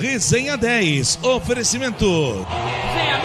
[0.00, 1.18] Resenha 10.
[1.22, 2.06] Oferecimento.
[2.06, 3.19] Resenha 10.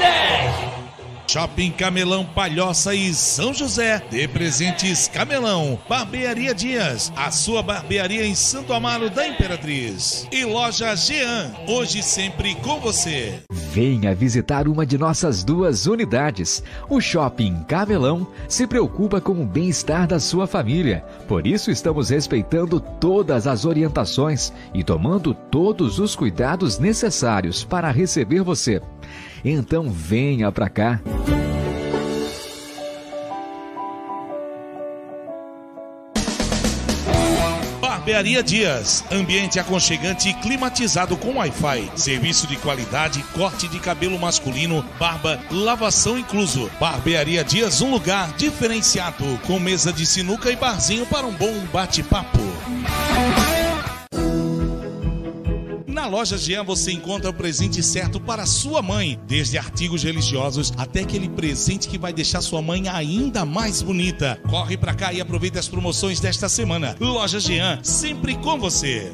[1.36, 4.02] Shopping Camelão Palhoça e São José.
[4.10, 5.78] De presentes Camelão.
[5.90, 7.12] Barbearia Dias.
[7.14, 10.26] A sua barbearia em Santo Amaro da Imperatriz.
[10.32, 11.54] E loja Jean.
[11.68, 13.42] Hoje sempre com você.
[13.52, 16.64] Venha visitar uma de nossas duas unidades.
[16.90, 21.04] O Shopping Camelão se preocupa com o bem-estar da sua família.
[21.28, 28.42] Por isso estamos respeitando todas as orientações e tomando todos os cuidados necessários para receber
[28.42, 28.82] você.
[29.46, 31.00] Então venha pra cá.
[37.80, 41.92] Barbearia Dias, ambiente aconchegante e climatizado com Wi-Fi.
[41.96, 46.70] Serviço de qualidade, corte de cabelo masculino, barba, lavação incluso.
[46.80, 52.40] Barbearia Dias, um lugar diferenciado, com mesa de sinuca e barzinho para um bom bate-papo.
[56.06, 61.00] Na loja Jean você encontra o presente certo para sua mãe, desde artigos religiosos até
[61.00, 64.40] aquele presente que vai deixar sua mãe ainda mais bonita.
[64.48, 66.96] Corre pra cá e aproveita as promoções desta semana.
[67.00, 69.12] Loja Jean, sempre com você.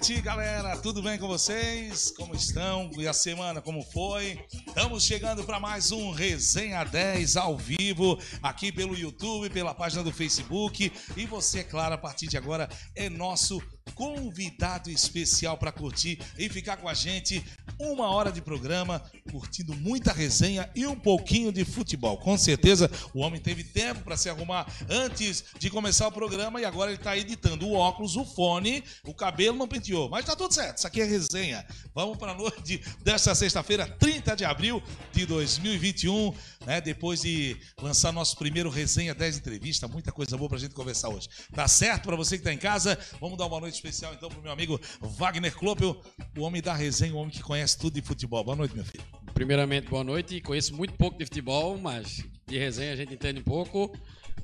[0.00, 0.78] Noite, galera.
[0.78, 2.10] Tudo bem com vocês?
[2.16, 2.90] Como estão?
[2.96, 4.42] E a semana como foi?
[4.66, 10.10] Estamos chegando para mais um Resenha 10 ao vivo, aqui pelo YouTube, pela página do
[10.10, 10.90] Facebook.
[11.14, 12.66] E você, é claro, a partir de agora
[12.96, 13.60] é nosso
[14.00, 17.44] convidado especial para curtir e ficar com a gente
[17.78, 22.16] uma hora de programa, curtindo muita resenha e um pouquinho de futebol.
[22.16, 26.64] Com certeza o homem teve tempo para se arrumar antes de começar o programa e
[26.64, 30.54] agora ele está editando o óculos, o fone, o cabelo não penteou, mas tá tudo
[30.54, 30.78] certo.
[30.78, 31.66] Isso aqui é resenha.
[31.94, 36.34] Vamos para a noite desta sexta-feira, 30 de abril de 2021,
[36.64, 36.80] né?
[36.80, 41.28] Depois de lançar nosso primeiro resenha 10 entrevista, muita coisa boa pra gente conversar hoje.
[41.54, 42.98] Tá certo para você que tá em casa?
[43.20, 46.00] Vamos dar uma noite especial então pro meu amigo Wagner Kloppel,
[46.38, 48.42] o homem da resenha, o homem que conhece tudo de futebol.
[48.44, 49.02] Boa noite, meu filho.
[49.34, 50.40] Primeiramente, boa noite.
[50.40, 53.92] Conheço muito pouco de futebol, mas de resenha a gente entende um pouco.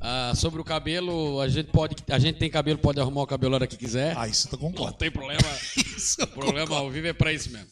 [0.00, 3.54] Ah, sobre o cabelo, a gente pode, a gente tem cabelo, pode arrumar o cabelo
[3.54, 4.14] a hora que quiser.
[4.16, 4.96] Ah, isso eu Não concordo.
[4.98, 5.40] tem problema.
[5.96, 7.68] Isso O problema ao vivo é pra isso mesmo.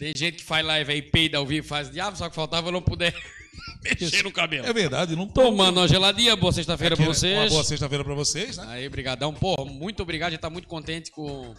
[0.00, 2.72] Tem gente que faz live aí, peida ao vivo, faz diabo, só que faltava eu
[2.72, 3.14] não puder
[3.84, 4.66] mexer no cabelo.
[4.66, 7.50] É verdade, não Tomando uma geladinha, boa sexta-feira pra Uma vocês.
[7.50, 8.64] boa sexta-feira pra vocês, né?
[8.68, 9.34] Aí, brigadão.
[9.34, 10.28] Pô, muito obrigado.
[10.28, 11.54] A gente tá muito contente com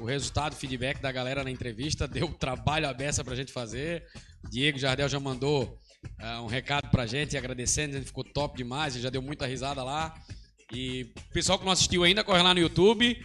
[0.00, 2.08] o resultado, o feedback da galera na entrevista.
[2.08, 4.02] Deu trabalho à beça pra gente fazer.
[4.50, 5.78] Diego Jardel já mandou
[6.18, 7.94] ah, um recado pra gente, agradecendo.
[7.94, 10.12] A gente ficou top demais, ele já deu muita risada lá.
[10.72, 13.24] E o pessoal que não assistiu ainda, corre lá no YouTube.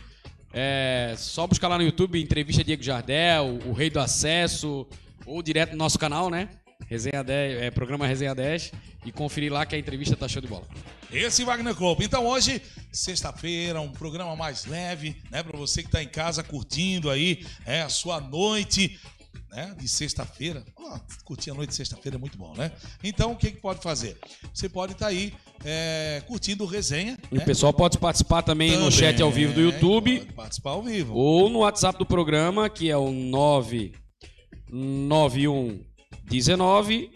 [0.53, 4.87] É, só buscar lá no YouTube, entrevista Diego Jardel, o Rei do Acesso,
[5.25, 6.47] ou direto no nosso canal, né?
[6.87, 8.71] Resenha 10, é, programa Resenha 10
[9.05, 10.67] e conferir lá que a entrevista tá show de bola.
[11.11, 12.01] Esse Wagner Klopp.
[12.01, 12.61] Então hoje,
[12.91, 15.43] sexta-feira, um programa mais leve, né?
[15.43, 18.99] Pra você que tá em casa curtindo aí, é a sua noite,
[19.49, 19.75] né?
[19.79, 20.63] De sexta-feira.
[20.75, 22.71] Ó, curtir a noite de sexta-feira é muito bom, né?
[23.03, 24.17] Então, o que que pode fazer?
[24.53, 25.33] Você pode estar aí
[25.63, 27.17] é, curtindo o resenha.
[27.31, 27.45] O né?
[27.45, 31.13] pessoal pode participar também, no Também, chat ao vivo do YouTube pode participar ao vivo.
[31.13, 35.83] ou no WhatsApp do programa, que é o 991
[36.25, 37.11] 19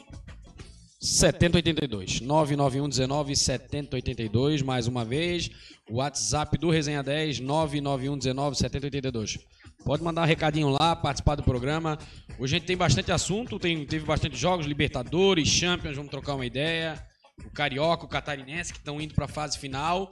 [0.99, 2.21] 7082.
[2.21, 4.61] 991 19 7082.
[4.61, 5.49] Mais uma vez,
[5.89, 9.39] o WhatsApp do Resenha 10 991 19 7082.
[9.87, 11.97] Pode mandar um recadinho lá, participar do programa.
[12.37, 16.45] Hoje a gente tem bastante assunto, tem, teve bastante jogos, Libertadores, Champions, vamos trocar uma
[16.45, 17.01] ideia.
[17.45, 20.11] O Carioca, o Catarinense, que estão indo para a fase final.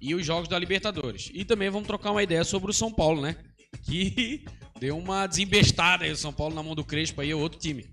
[0.00, 1.30] E os jogos da Libertadores.
[1.34, 3.36] E também vamos trocar uma ideia sobre o São Paulo, né?
[3.82, 4.42] Que
[4.80, 7.90] deu uma desembestada aí o São Paulo na mão do Crespo aí, é outro time.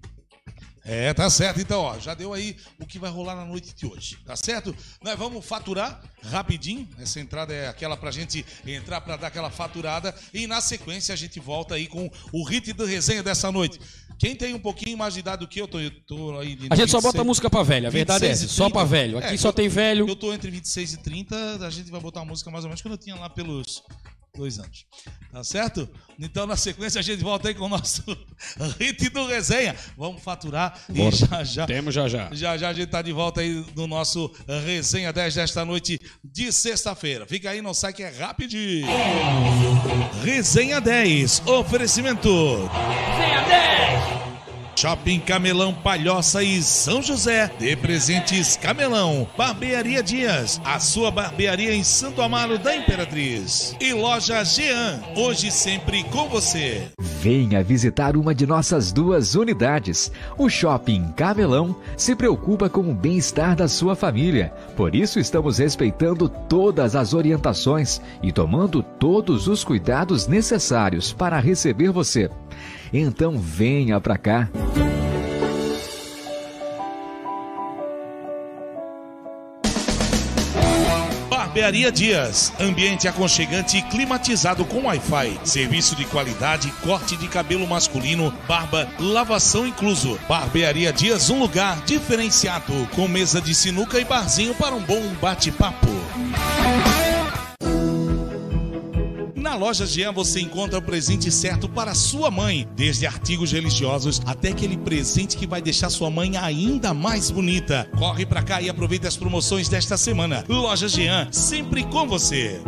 [0.88, 1.60] É, tá certo.
[1.60, 4.74] Então, ó, já deu aí o que vai rolar na noite de hoje, tá certo?
[5.04, 6.88] Nós vamos faturar rapidinho.
[6.98, 10.16] Essa entrada é aquela pra gente entrar pra dar aquela faturada.
[10.34, 13.80] E na sequência a gente volta aí com o hit da resenha dessa noite.
[14.18, 16.68] Quem tem um pouquinho mais de idade do que eu, tô, eu tô aí de
[16.72, 18.58] A gente só 26, bota música pra velho, a verdade é 26 essa.
[18.58, 18.86] Só pra 30.
[18.90, 19.18] velho.
[19.20, 20.08] Aqui É, só tem velho.
[20.08, 22.82] Eu tô entre 26 e 30, a gente vai botar uma música mais ou menos
[22.82, 23.84] quando eu tinha lá pelos
[24.38, 24.86] dois anos.
[25.32, 25.90] Tá certo?
[26.20, 28.02] Então, na sequência, a gente volta aí com o nosso
[28.80, 29.76] hit do resenha.
[29.98, 31.14] Vamos faturar Bora.
[31.14, 31.66] e já já.
[31.68, 32.30] Temos já já.
[32.34, 34.32] Já já a gente tá de volta aí no nosso
[34.66, 37.26] Resenha 10 desta noite de sexta-feira.
[37.26, 38.88] Fica aí, não sai que é rapidinho.
[40.24, 42.30] Resenha 10, oferecimento.
[42.68, 44.27] Resenha 10.
[44.78, 47.52] Shopping Camelão Palhoça e São José.
[47.58, 49.28] De presentes Camelão.
[49.36, 50.62] Barbearia Dias.
[50.64, 53.76] A sua barbearia em Santo Amaro da Imperatriz.
[53.82, 55.02] E loja Jean.
[55.16, 56.90] Hoje sempre com você.
[57.00, 60.12] Venha visitar uma de nossas duas unidades.
[60.38, 64.54] O Shopping Camelão se preocupa com o bem-estar da sua família.
[64.76, 71.90] Por isso estamos respeitando todas as orientações e tomando todos os cuidados necessários para receber
[71.90, 72.30] você.
[72.92, 74.50] Então venha pra cá.
[81.58, 85.40] Barbearia Dias, ambiente aconchegante e climatizado com Wi-Fi.
[85.44, 90.20] Serviço de qualidade, corte de cabelo masculino, barba, lavação incluso.
[90.30, 95.88] Barbearia Dias, um lugar diferenciado, com mesa de sinuca e barzinho para um bom bate-papo.
[99.48, 104.50] Na loja Jean você encontra o presente certo para sua mãe, desde artigos religiosos até
[104.50, 107.90] aquele presente que vai deixar sua mãe ainda mais bonita.
[107.98, 110.44] Corre pra cá e aproveita as promoções desta semana.
[110.50, 112.62] Loja Jean, sempre com você.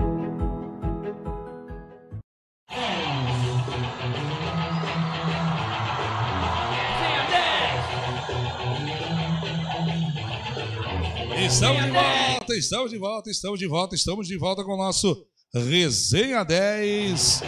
[11.35, 11.91] Resenha
[12.47, 12.57] 10.
[12.57, 15.28] Estamos de volta, estamos de volta, estamos de volta, estamos de volta com o nosso
[15.51, 17.41] Resenha 10.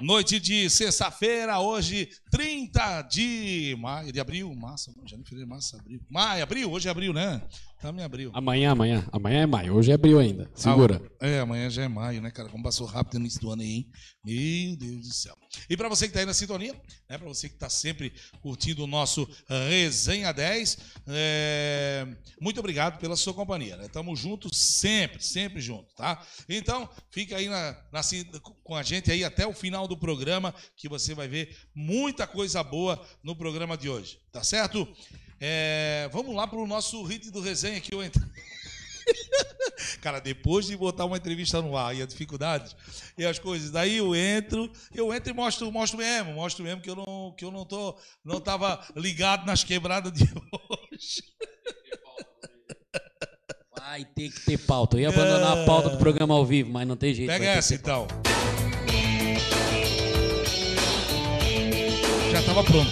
[0.00, 6.00] Noite de sexta-feira, hoje, 30 de maio, de abril, março, janeiro, fevereiro, março, abril.
[6.08, 7.42] Maio, abril, hoje é abril, né?
[7.76, 8.30] Estamos em abril.
[8.32, 9.06] Amanhã, amanhã.
[9.12, 9.74] Amanhã é maio.
[9.74, 10.50] Hoje é abril ainda.
[10.54, 11.02] Segura.
[11.20, 12.48] Ah, é, amanhã já é maio, né, cara?
[12.48, 13.90] Como passou rápido no início do ano aí, hein?
[14.24, 15.36] Meu Deus do céu.
[15.68, 16.74] E para você que tá aí na sintonia,
[17.08, 17.18] né?
[17.18, 19.28] Para você que tá sempre curtindo o nosso
[19.68, 22.06] Resenha 10, é,
[22.40, 23.88] muito obrigado pela sua companhia, né?
[23.88, 26.24] Tamo juntos sempre, sempre junto, tá?
[26.48, 28.00] Então, fica aí na, na
[28.62, 32.62] com a gente aí até o final do programa, que você vai ver muita coisa
[32.62, 34.86] boa no programa de hoje, tá certo?
[35.40, 38.26] É, vamos lá pro nosso hit do resenha que eu entrei.
[40.00, 42.76] Cara, depois de botar uma entrevista no ar e a dificuldade
[43.16, 46.90] e as coisas, daí eu entro, eu entro e mostro, mostro mesmo, mostro mesmo que
[46.90, 51.22] eu não, que eu não tô, não tava ligado nas quebradas de hoje.
[53.76, 54.96] Vai ter que ter pauta.
[54.96, 57.28] Eu ia abandonar a pauta do programa ao vivo, mas não tem jeito.
[57.28, 58.06] Pega essa então.
[62.30, 62.90] Já tava pronto.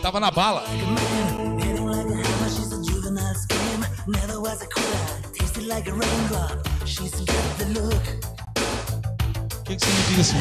[0.00, 0.64] Tava na bala.
[4.06, 5.19] Never was a
[5.70, 6.66] like a raindrop.
[6.84, 8.02] She's got the look,
[9.60, 9.74] O que,
[10.20, 10.36] assim?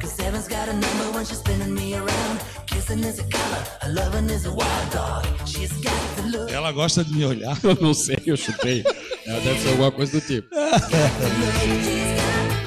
[0.00, 2.40] Cause heaven's got a number when she's spinning me around.
[2.66, 5.24] Kissing is a color, her loving is a wild dog.
[5.46, 6.50] She's got the look.
[6.50, 7.56] Ela gosta de me olhar.
[7.62, 8.84] Eu não sei, eu chutei.
[9.24, 10.48] Ela deve ser alguma coisa do tipo.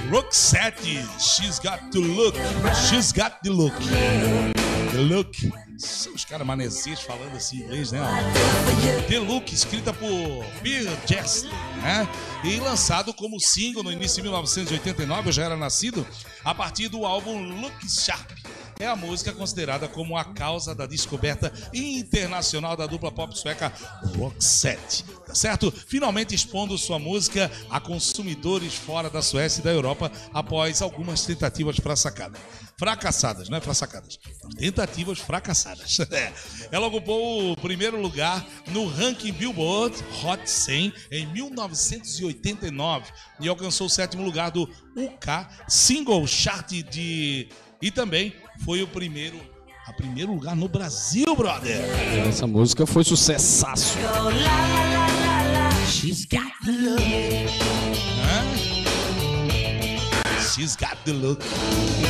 [0.10, 2.38] Roxette, she's got the look.
[2.90, 3.76] She's got the look.
[4.94, 5.36] The look.
[6.14, 8.00] Os caras manezinhos falando assim inglês, né?
[9.08, 10.08] The Look, escrita por
[10.62, 12.08] Bill Jessley, né?
[12.44, 16.06] E lançado como single no início de 1989, eu já era nascido,
[16.44, 18.32] a partir do álbum Look Sharp.
[18.82, 23.72] É a música considerada como a causa da descoberta internacional da dupla pop sueca
[24.18, 25.72] Roxette, tá certo?
[25.72, 31.78] Finalmente expondo sua música a consumidores fora da Suécia e da Europa após algumas tentativas
[31.78, 32.42] fracassadas.
[32.76, 34.18] Fracassadas, não é fracassadas.
[34.58, 36.00] Tentativas fracassadas.
[36.12, 36.34] É.
[36.72, 43.90] Ela ocupou o primeiro lugar no ranking Billboard Hot 100 em 1989 e alcançou o
[43.90, 44.64] sétimo lugar do
[44.96, 47.48] UK Single Chart de
[47.82, 49.40] e também foi o primeiro
[49.88, 51.82] a primeiro lugar no Brasil, brother.
[52.28, 53.98] Essa música foi sucessaço.
[55.90, 57.02] She's got the look.
[60.54, 61.44] She's got the look.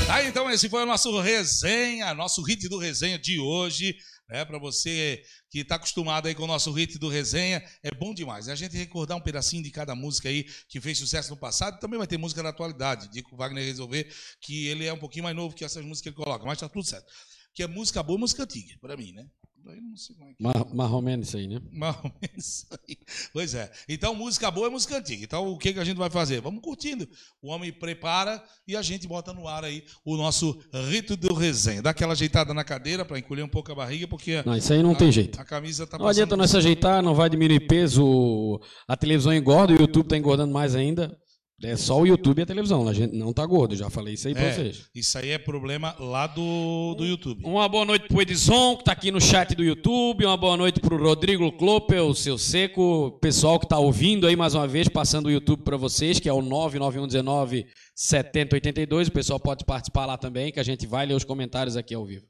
[0.05, 3.95] Tá, então esse foi o nosso resenha, nosso hit do resenha de hoje.
[4.31, 8.13] É, para você que está acostumado aí com o nosso hit do resenha, é bom
[8.13, 8.47] demais.
[8.47, 11.97] A gente recordar um pedacinho de cada música aí que fez sucesso no passado, também
[11.97, 13.09] vai ter música da atualidade.
[13.09, 14.09] Dico Wagner resolver
[14.39, 16.69] que ele é um pouquinho mais novo que essas músicas que ele coloca, mas tá
[16.69, 17.11] tudo certo.
[17.53, 19.27] Que é música boa, música antiga, para mim, né?
[19.67, 21.61] Aí não sei como é que Mar, menos isso aí, né?
[21.71, 22.97] Menos isso aí.
[23.31, 23.71] Pois é.
[23.87, 25.23] Então, música boa é música antiga.
[25.23, 26.41] Então, o que, que a gente vai fazer?
[26.41, 27.07] Vamos curtindo.
[27.41, 31.81] O homem prepara e a gente bota no ar aí o nosso rito do resenha.
[31.81, 34.81] Dá aquela ajeitada na cadeira para encolher um pouco a barriga, porque Não, isso aí
[34.81, 35.39] não a, tem jeito.
[35.39, 38.59] a camisa tá Não adianta nós se ajeitar, não vai diminuir peso.
[38.87, 41.17] A televisão engorda, o YouTube tá engordando mais ainda.
[41.63, 42.87] É só o YouTube e a televisão.
[42.87, 44.85] A gente não tá gordo, já falei isso aí pra É, vocês.
[44.95, 47.43] isso aí é problema lá do, do YouTube.
[47.45, 50.25] Uma boa noite pro Edson, que tá aqui no chat do YouTube.
[50.25, 53.17] Uma boa noite pro Rodrigo Klopel, o seu seco.
[53.21, 56.33] Pessoal que tá ouvindo aí mais uma vez, passando o YouTube para vocês, que é
[56.33, 59.07] o 99119 7082.
[59.07, 62.05] O pessoal pode participar lá também, que a gente vai ler os comentários aqui ao
[62.05, 62.25] vivo.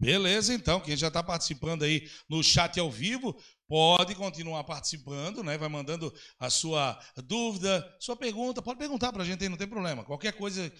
[0.00, 0.80] Beleza, então.
[0.80, 3.36] Quem já está participando aí no chat ao vivo,
[3.72, 5.56] pode continuar participando, né?
[5.56, 8.60] Vai mandando a sua dúvida, sua pergunta.
[8.60, 10.04] Pode perguntar para a gente aí, não tem problema.
[10.04, 10.70] Qualquer coisa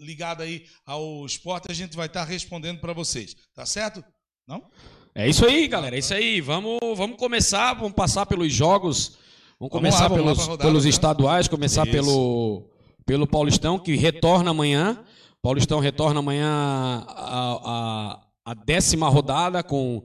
[0.00, 3.34] ligada aí ao esporte, a gente vai estar respondendo para vocês.
[3.54, 4.02] Tá certo?
[4.46, 4.66] Não?
[5.14, 5.94] É isso aí, galera.
[5.94, 6.40] É isso aí.
[6.40, 9.18] Vamos, vamos começar, vamos passar pelos jogos.
[9.60, 10.90] Vamos Vamos começar lá, vamos lá pelos, pra rodada, pelos né?
[10.90, 11.92] estaduais, começar Isso.
[11.92, 12.70] pelo,
[13.04, 15.04] pelo Paulistão, que retorna amanhã.
[15.42, 20.02] Paulistão retorna amanhã a, a, a décima rodada com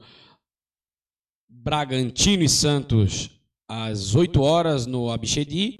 [1.63, 3.29] Bragantino e Santos
[3.69, 5.79] às 8 horas no Abichedi.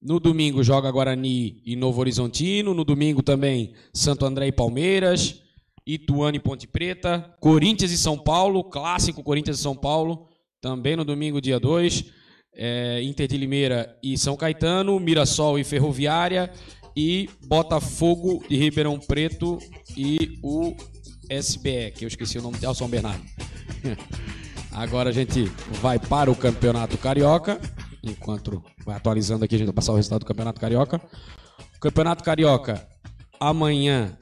[0.00, 2.72] No domingo joga Guarani e Novo Horizontino.
[2.72, 5.42] No domingo também Santo André e Palmeiras.
[5.86, 7.36] Ituano e Ponte Preta.
[7.38, 8.64] Corinthians e São Paulo.
[8.64, 10.26] Clássico Corinthians e São Paulo.
[10.58, 12.06] Também no domingo, dia 2.
[12.54, 14.98] É, Inter de Limeira e São Caetano.
[14.98, 16.50] Mirassol e Ferroviária.
[16.96, 19.58] E Botafogo de Ribeirão Preto
[19.94, 20.74] e o
[21.30, 23.22] SBE, que eu esqueci o nome dela, São Bernardo.
[24.72, 25.44] Agora a gente
[25.80, 27.60] vai para o Campeonato Carioca.
[28.02, 31.00] Enquanto vai atualizando aqui, a gente vai passar o resultado do Campeonato Carioca.
[31.76, 32.86] O Campeonato Carioca,
[33.38, 34.16] amanhã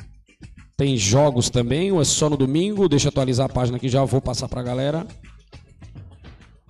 [0.76, 2.88] tem jogos também, ou é só no domingo?
[2.88, 5.06] Deixa eu atualizar a página aqui, já vou passar pra galera.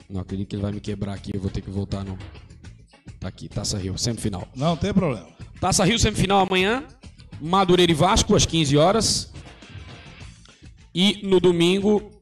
[0.08, 2.18] Não acredito que ele vai me quebrar aqui, eu vou ter que voltar no.
[3.20, 4.48] Tá aqui, Taça Rio, semifinal.
[4.56, 5.26] Não tem problema.
[5.60, 6.84] Taça Rio semifinal amanhã.
[7.40, 9.32] Madureira e Vasco às 15 horas.
[10.94, 12.17] E no domingo,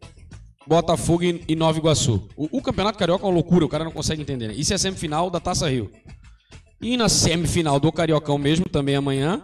[0.66, 2.28] Botafogo e e Nova Iguaçu.
[2.36, 4.48] O, o Campeonato Carioca é uma loucura, o cara não consegue entender.
[4.48, 4.54] Né?
[4.54, 5.90] Isso é semifinal da Taça Rio.
[6.80, 9.42] E na semifinal do Cariocão mesmo, também amanhã,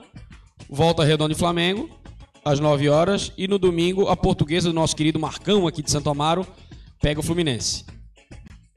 [0.69, 1.89] Volta Redonda e Flamengo,
[2.45, 3.33] às 9 horas.
[3.39, 6.47] E no domingo, a portuguesa do nosso querido Marcão, aqui de Santo Amaro,
[7.01, 7.85] pega o Fluminense.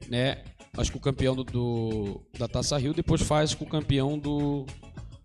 [0.08, 0.42] Né?
[0.76, 4.66] Acho que o campeão do, do- da Taça Rio depois faz com o campeão do,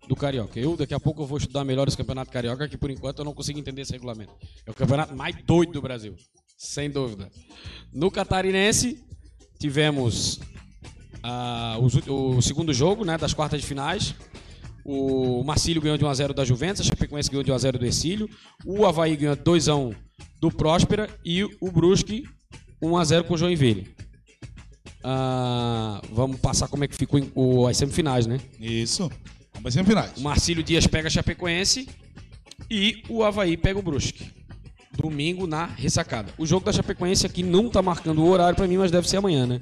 [0.08, 0.58] do Carioca.
[0.58, 3.24] Eu, daqui a pouco, eu vou estudar melhor esse campeonato Carioca, que por enquanto eu
[3.24, 4.32] não consigo entender esse regulamento.
[4.66, 6.14] É o campeonato mais doido do Brasil,
[6.62, 7.30] sem dúvida.
[7.92, 9.02] No Catarinense,
[9.58, 10.40] tivemos
[11.22, 14.14] ah, ú- o, segundo jogo né, das quartas de finais.
[14.84, 18.28] O Marcílio ganhou de 1x0 da Juventus, a Chapecoense ganhou de 1x0 do Ercílio.
[18.64, 19.94] O Havaí ganhou 2x1
[20.40, 22.24] do Próspera e o Brusque
[22.82, 23.94] 1x0 com o Joinville.
[25.04, 28.38] Ah, vamos passar como é que ficou o- as semifinais, né?
[28.60, 29.08] Isso.
[29.52, 30.12] Vamos para semifinais.
[30.16, 31.88] O Marcílio Dias pega a Chapecoense
[32.70, 34.30] e o Havaí pega o Brusque.
[34.96, 36.32] Domingo na ressacada.
[36.38, 39.16] O jogo da Chapecoense aqui não tá marcando o horário pra mim, mas deve ser
[39.16, 39.60] amanhã, né?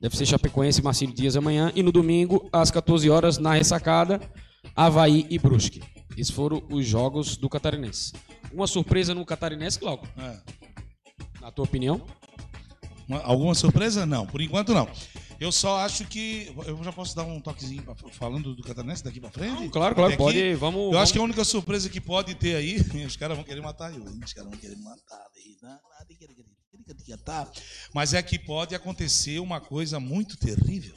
[0.00, 1.72] Deve ser Chapecoense e Marcílio Dias amanhã.
[1.74, 4.20] E no domingo, às 14 horas, na ressacada,
[4.76, 5.82] Havaí e Brusque.
[6.16, 8.12] Esses foram os jogos do Catarinense.
[8.52, 10.06] Uma surpresa no Catarinense, Glauco?
[10.16, 10.36] É.
[11.40, 12.00] Na tua opinião?
[13.08, 14.06] Uma- Alguma surpresa?
[14.06, 14.88] Não, por enquanto não.
[15.40, 16.52] Eu só acho que.
[16.66, 19.68] Eu já posso dar um toquezinho pra- falando do Catarinense daqui pra frente?
[19.70, 20.38] Claro, claro, Até pode.
[20.38, 20.54] aqui?
[20.54, 20.80] Vamos.
[20.80, 22.76] Eu vamos- acho que a única surpresa que pode ter aí,
[23.06, 24.02] os caras vão querer matar eu?
[24.02, 25.24] Os caras vão querer me matar
[25.62, 25.78] né?
[27.24, 27.50] Tá.
[27.92, 30.94] Mas é que pode acontecer uma coisa muito terrível.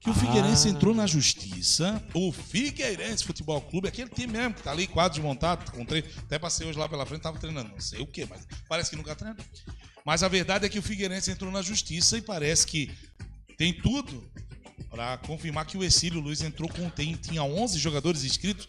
[0.00, 0.70] Que o Figueirense Ah.
[0.72, 2.02] entrou na justiça.
[2.12, 6.04] O Figueirense Futebol Clube, aquele time mesmo que tá ali, quadro de montado, com tre...
[6.18, 7.70] até passei hoje lá pela frente, tava treinando.
[7.70, 9.36] Não sei o quê, mas parece que nunca treina.
[10.04, 12.90] Mas a verdade é que o Figueirense entrou na justiça e parece que
[13.56, 14.30] tem tudo
[14.90, 18.68] para confirmar que o Exílio Luiz entrou com tem, tinha 11 jogadores inscritos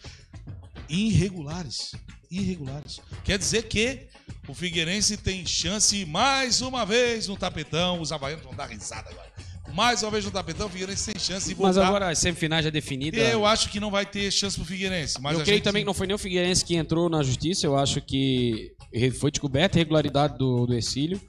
[0.87, 1.93] irregulares,
[2.29, 3.01] irregulares.
[3.23, 4.07] Quer dizer que
[4.47, 9.33] o Figueirense tem chance mais uma vez no tapetão, os havaianos vão dar risada agora.
[9.71, 11.87] Mais uma vez no tapetão, o Figueirense tem chance de Mas voltar.
[11.87, 13.19] agora as semifinais já definidas.
[13.31, 15.87] eu acho que não vai ter chance pro Figueirense, mas eu creio gente- também que
[15.87, 17.65] não foi nem o Figueirense que entrou na justiça.
[17.65, 18.71] Eu acho que
[19.19, 21.19] foi descoberta a irregularidade do, do Ercílio.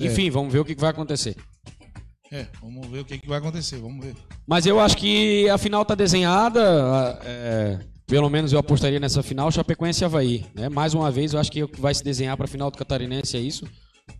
[0.00, 0.06] É.
[0.06, 1.36] Enfim, vamos ver o que vai acontecer.
[2.30, 4.14] É, vamos ver o que, vai acontecer, vamos ver.
[4.46, 7.20] Mas eu acho que a final tá desenhada.
[7.24, 10.46] é, pelo menos eu apostaria nessa final, Chapecoense e Havaí.
[10.54, 10.68] Né?
[10.70, 12.78] Mais uma vez, eu acho que o que vai se desenhar para a final do
[12.78, 13.66] Catarinense é isso.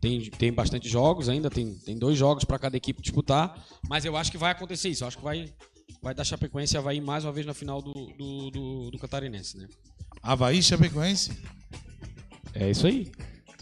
[0.00, 3.64] Tem, tem bastante jogos ainda, tem, tem dois jogos para cada equipe disputar.
[3.88, 5.04] Mas eu acho que vai acontecer isso.
[5.04, 5.52] Eu acho que vai,
[6.00, 9.58] vai dar Chapecoense e Havaí mais uma vez na final do, do, do, do Catarinense.
[9.58, 9.68] Né?
[10.22, 11.32] Havaí, Chapecoense.
[12.54, 13.10] É isso aí.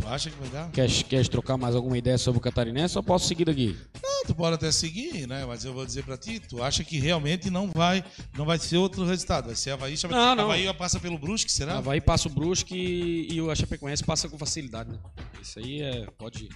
[0.00, 0.70] Tu acha que vai dar?
[0.70, 3.76] Queres, queres trocar mais alguma ideia sobre o Catarinense ou posso seguir daqui?
[4.02, 5.44] Não, tu pode até seguir, né?
[5.46, 8.04] Mas eu vou dizer pra ti, tu acha que realmente não vai,
[8.36, 9.96] não vai ser outro resultado, vai ser Havaí.
[9.96, 10.16] Chama...
[10.16, 10.44] Não, não.
[10.44, 11.78] Havaí passa pelo Brusque, será?
[11.78, 14.98] Havaí passa o Brusque e, e o Chapecoense passa com facilidade, né?
[15.42, 16.06] Isso aí é.
[16.18, 16.48] Pode,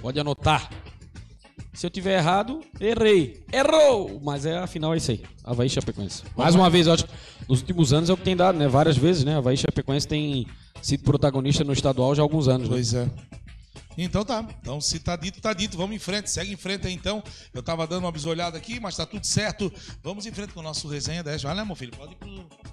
[0.00, 0.70] pode anotar.
[1.78, 3.44] Se eu tiver errado, errei.
[3.52, 4.20] Errou!
[4.20, 5.22] Mas é, afinal é isso aí.
[5.44, 6.24] Havaí Chapecoense.
[6.36, 7.12] Mais uma vez, eu acho que
[7.48, 8.66] nos últimos anos é o que tem dado, né?
[8.66, 9.36] Várias vezes, né?
[9.36, 10.44] Havaí Chapecoense tem
[10.82, 12.68] sido protagonista no estadual já há alguns anos.
[12.68, 12.74] Né?
[12.74, 13.08] Pois é.
[13.96, 14.44] Então tá.
[14.60, 15.76] Então se tá dito, tá dito.
[15.76, 16.28] Vamos em frente.
[16.28, 17.22] Segue em frente aí então.
[17.54, 19.72] Eu tava dando uma bisolhada aqui, mas tá tudo certo.
[20.02, 21.44] Vamos em frente com o nosso resenha 10.
[21.44, 21.92] Vai lá, meu filho.
[21.96, 22.28] Pode ir pro...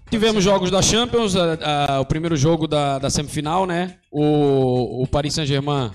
[0.10, 3.98] Tivemos jogos da Champions, a- a- o primeiro jogo da, da semifinal, né?
[4.12, 5.92] O, o Paris Saint-Germain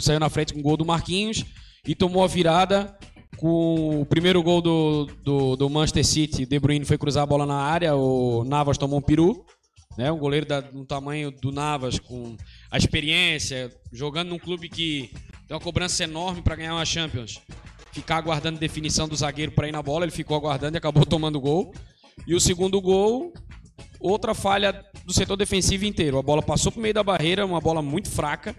[0.00, 1.42] saiu na frente com o gol do Marquinhos
[1.86, 2.96] e tomou a virada
[3.36, 6.46] com o primeiro gol do, do, do Manchester City.
[6.46, 9.44] De Bruyne foi cruzar a bola na área, o Navas tomou um peru.
[9.96, 12.36] Né, um goleiro da, do tamanho do Navas, com
[12.70, 15.10] a experiência, jogando num clube que
[15.48, 17.40] tem uma cobrança enorme para ganhar uma Champions.
[17.92, 21.40] Ficar aguardando definição do zagueiro para ir na bola, ele ficou aguardando e acabou tomando
[21.40, 21.72] gol.
[22.26, 23.32] E o segundo gol,
[23.98, 26.18] outra falha do setor defensivo inteiro.
[26.18, 28.54] A bola passou pro meio da barreira, uma bola muito fraca.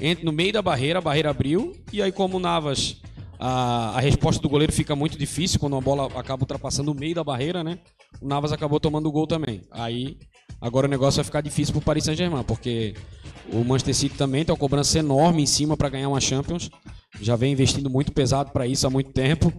[0.00, 1.72] Entra no meio da barreira, a barreira abriu.
[1.92, 3.00] E aí, como o Navas,
[3.38, 7.14] a, a resposta do goleiro fica muito difícil quando a bola acaba ultrapassando o meio
[7.14, 7.78] da barreira, né?
[8.20, 9.62] O Navas acabou tomando o gol também.
[9.70, 10.18] Aí,
[10.60, 12.94] agora o negócio vai ficar difícil pro Paris Saint-Germain, porque
[13.52, 16.70] o Manchester City também tem uma cobrança enorme em cima para ganhar uma Champions.
[17.20, 19.52] Já vem investindo muito pesado para isso há muito tempo.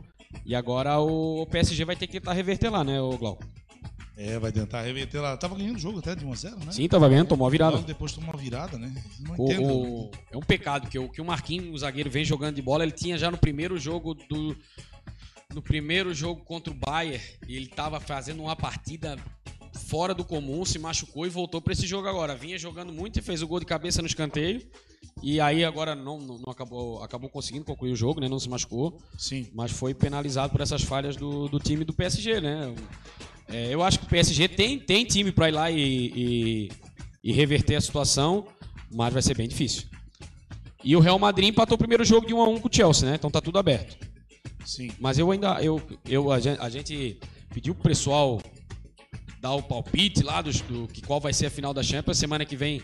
[0.45, 3.45] E agora o PSG vai ter que tentar reverter lá, né, o Glauco?
[4.17, 5.35] É, vai tentar reverter lá.
[5.35, 6.71] Tava ganhando o jogo até de 1x0, né?
[6.71, 7.75] Sim, tava ganhando, tomou a virada.
[7.75, 8.93] Logo depois tomou uma virada, né?
[9.19, 9.63] Não O- entendo.
[9.67, 12.83] o- é um pecado que o, que o Marquinhos, o zagueiro, vem jogando de bola.
[12.83, 14.55] Ele tinha já no primeiro jogo do.
[15.53, 19.17] No primeiro jogo contra o Bayern, ele tava fazendo uma partida
[19.87, 22.35] fora do comum, se machucou e voltou para esse jogo agora.
[22.35, 24.61] Vinha jogando muito e fez o gol de cabeça no escanteio.
[25.21, 28.27] E aí agora não, não, não acabou, acabou conseguindo concluir o jogo, né?
[28.27, 28.97] Não se machucou.
[29.17, 29.47] Sim.
[29.53, 32.73] Mas foi penalizado por essas falhas do, do time do PSG, né?
[33.47, 36.71] É, eu acho que o PSG tem, tem time para ir lá e, e,
[37.23, 38.47] e reverter a situação,
[38.91, 39.83] mas vai ser bem difícil.
[40.83, 43.09] E o Real Madrid empatou o primeiro jogo de 1 a 1 com o Chelsea,
[43.09, 43.15] né?
[43.15, 43.97] Então tá tudo aberto.
[44.65, 44.91] Sim.
[44.99, 45.61] Mas eu ainda.
[45.61, 47.19] Eu, eu, a, gente, a gente
[47.53, 48.41] pediu pro pessoal
[49.41, 52.17] dar o palpite lá dos, do que qual vai ser a final da Champions.
[52.17, 52.81] Semana que vem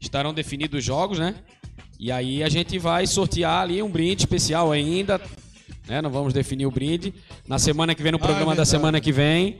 [0.00, 1.34] estarão definidos os jogos, né?
[1.98, 5.20] E aí a gente vai sortear ali um brinde especial ainda.
[5.86, 6.00] Né?
[6.02, 7.14] Não vamos definir o brinde.
[7.46, 8.68] Na semana que vem, no Ah, é programa da verdade.
[8.68, 9.58] semana que vem,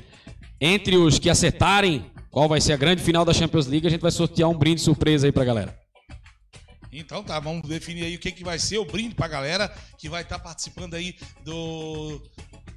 [0.64, 4.00] entre os que acertarem qual vai ser a grande final da Champions League, a gente
[4.00, 5.76] vai sortear um brinde surpresa aí pra galera.
[6.92, 10.08] Então tá, vamos definir aí o que, que vai ser o brinde pra galera que
[10.08, 12.22] vai estar participando aí do,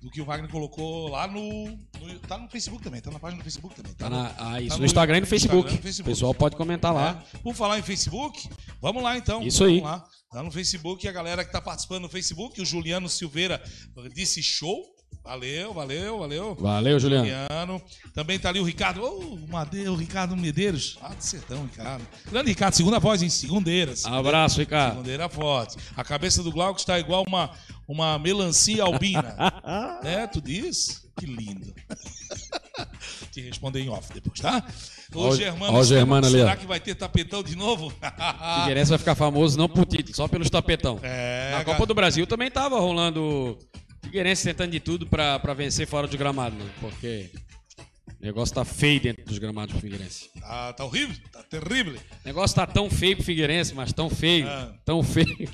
[0.02, 3.41] do que o Wagner colocou lá no, no- Tá no Facebook também, tá na página
[3.41, 3.93] do Facebook também.
[3.93, 5.58] Tá no- na, ah, isso, tá no Instagram e no Facebook.
[5.58, 6.10] Instagram e no Facebook.
[6.10, 7.24] O pessoal pode comentar lá.
[7.34, 7.38] É.
[7.39, 8.50] Por falar em Facebook,
[8.82, 9.43] vamos lá então.
[9.43, 9.82] Isso aí.
[9.82, 10.06] Vamos lá.
[10.32, 13.62] Tá no Facebook, a galera que tá participando no Facebook, o Juliano Silveira
[14.13, 14.82] disse show.
[15.26, 16.56] Valeu, valeu, valeu.
[16.60, 17.26] Valeu, Juliano.
[17.26, 17.82] Juliano.
[18.14, 19.02] Também tá ali o Ricardo.
[19.04, 21.00] Ô, o Made- o Ricardo Medeiros.
[21.02, 22.06] Ah, do sertão, Ricardo.
[22.30, 24.06] Grande Ricardo, segunda voz, em Segundeiras.
[24.06, 24.92] Abraço, Ricardo.
[24.92, 25.78] Segundeira forte.
[25.98, 27.50] A cabeça do Glauco está igual uma,
[27.88, 29.36] uma melancia albina.
[30.06, 31.04] é, tu diz?
[31.18, 31.74] Que lindo.
[33.32, 34.64] Te responder em off depois, tá?
[35.14, 36.56] O- Germano, ó o Germano ali, será ó.
[36.56, 37.92] que vai ter tapetão de novo?
[38.60, 41.00] Figueirense vai ficar famoso não por título, só pelos tapetão.
[41.04, 41.64] É, Na.
[41.64, 43.58] Copa do Brasil também tava rolando
[44.15, 46.65] Figueirense tentando de tudo pra, pra vencer fora de gramado, né?
[46.80, 47.30] Porque
[48.21, 50.30] o negócio tá feio dentro dos gramados pro Figueirense.
[50.39, 51.95] Tá, tá horrível, tá terrível.
[51.95, 54.73] O negócio tá tão feio pro Figueirense, mas tão feio, Ah.
[54.86, 55.49] tão feio,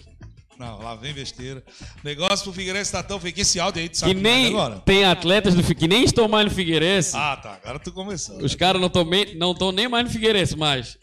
[0.59, 1.63] Não, lá vem besteira.
[1.81, 4.23] O negócio pro Figueirense tá tão feio que esse áudio aí, tu sabe que que
[4.23, 4.79] nem agora.
[4.81, 7.17] tem atletas do que nem estão mais no Figueirense.
[7.17, 7.53] Ah, tá.
[7.63, 8.37] Agora tu começou.
[8.43, 10.99] Os caras não estão nem mais no Figueirense, mas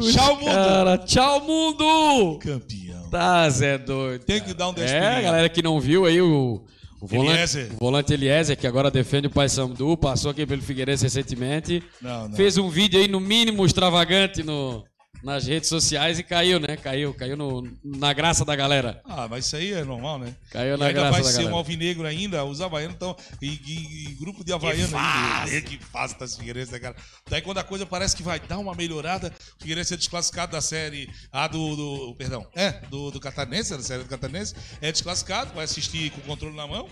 [0.00, 0.44] Tchau, mundo!
[0.44, 2.38] cara, tchau mundo.
[2.38, 3.10] Campeão.
[3.10, 4.24] Tá, Zé doido.
[4.24, 5.16] Tem que dar um É, despedimento.
[5.18, 6.62] a galera que não viu aí o,
[7.00, 7.70] o volante, Eliezer.
[7.74, 11.82] o volante Eliezer, que agora defende o Paysandu, passou aqui pelo Figueirense recentemente.
[12.00, 12.36] Não, não.
[12.36, 14.84] Fez um vídeo aí no mínimo extravagante no,
[15.22, 16.76] nas redes sociais e caiu, né?
[16.76, 19.00] Caiu, caiu no- na graça da galera.
[19.04, 20.34] Ah, mas isso aí é normal, né?
[20.50, 21.54] Caiu E na ainda graça vai da ser galera.
[21.54, 23.16] um alvinegro ainda, os havaianos estão.
[23.42, 25.56] E, e- e grupo de havaiano ainda.
[25.56, 26.96] É, que fase tá esse Figueirense, né, cara?
[27.28, 30.60] Daí quando a coisa parece que vai dar uma melhorada, o Figueirense é desclassificado da
[30.60, 31.76] série A do.
[31.76, 36.20] do- perdão, é, do, do Catarinense, da série do Catarinense, é desclassificado, vai assistir com
[36.20, 36.88] o controle na mão.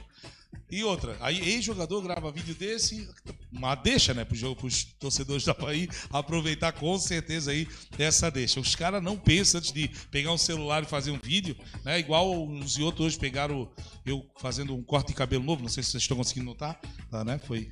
[0.71, 3.09] E outra, aí ex-jogador grava vídeo desse,
[3.51, 7.67] uma deixa, né, pro jogo, pros torcedores da Bahia aproveitar com certeza aí
[7.99, 8.61] essa deixa.
[8.61, 12.47] Os caras não pensam antes de pegar um celular e fazer um vídeo, né, igual
[12.47, 13.71] os e outros hoje pegaram
[14.05, 16.79] eu fazendo um corte de cabelo novo, não sei se vocês estão conseguindo notar,
[17.11, 17.41] Tá, né?
[17.47, 17.71] Foi.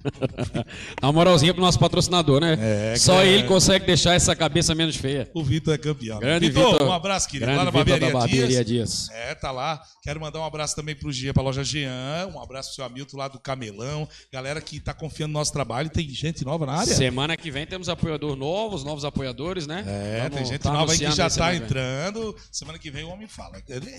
[1.00, 2.56] Dá uma moralzinha pro nosso patrocinador, né?
[2.92, 3.26] É, Só cara.
[3.26, 5.30] ele consegue deixar essa cabeça menos feia.
[5.34, 6.18] O Vitor é campeão.
[6.18, 6.88] Grande Vitor, Vitor.
[6.88, 7.44] um abraço, querido.
[7.46, 8.66] Grande lá na Barbearia, da Barbearia Dias.
[8.66, 9.10] Dias.
[9.10, 9.82] É, tá lá.
[10.02, 12.30] Quero mandar um abraço também pro Gia, pra loja Jean.
[12.34, 14.08] Um abraço pro seu Hamilton lá do Camelão.
[14.32, 15.90] Galera que tá confiando no nosso trabalho.
[15.90, 16.94] Tem gente nova na área.
[16.94, 19.84] Semana que vem temos apoiadores novos, novos apoiadores, né?
[19.86, 21.62] É, Vamos tem gente tá nova aí que já tá vem.
[21.62, 22.36] entrando.
[22.50, 23.60] Semana que vem o homem fala.
[23.68, 23.90] Ele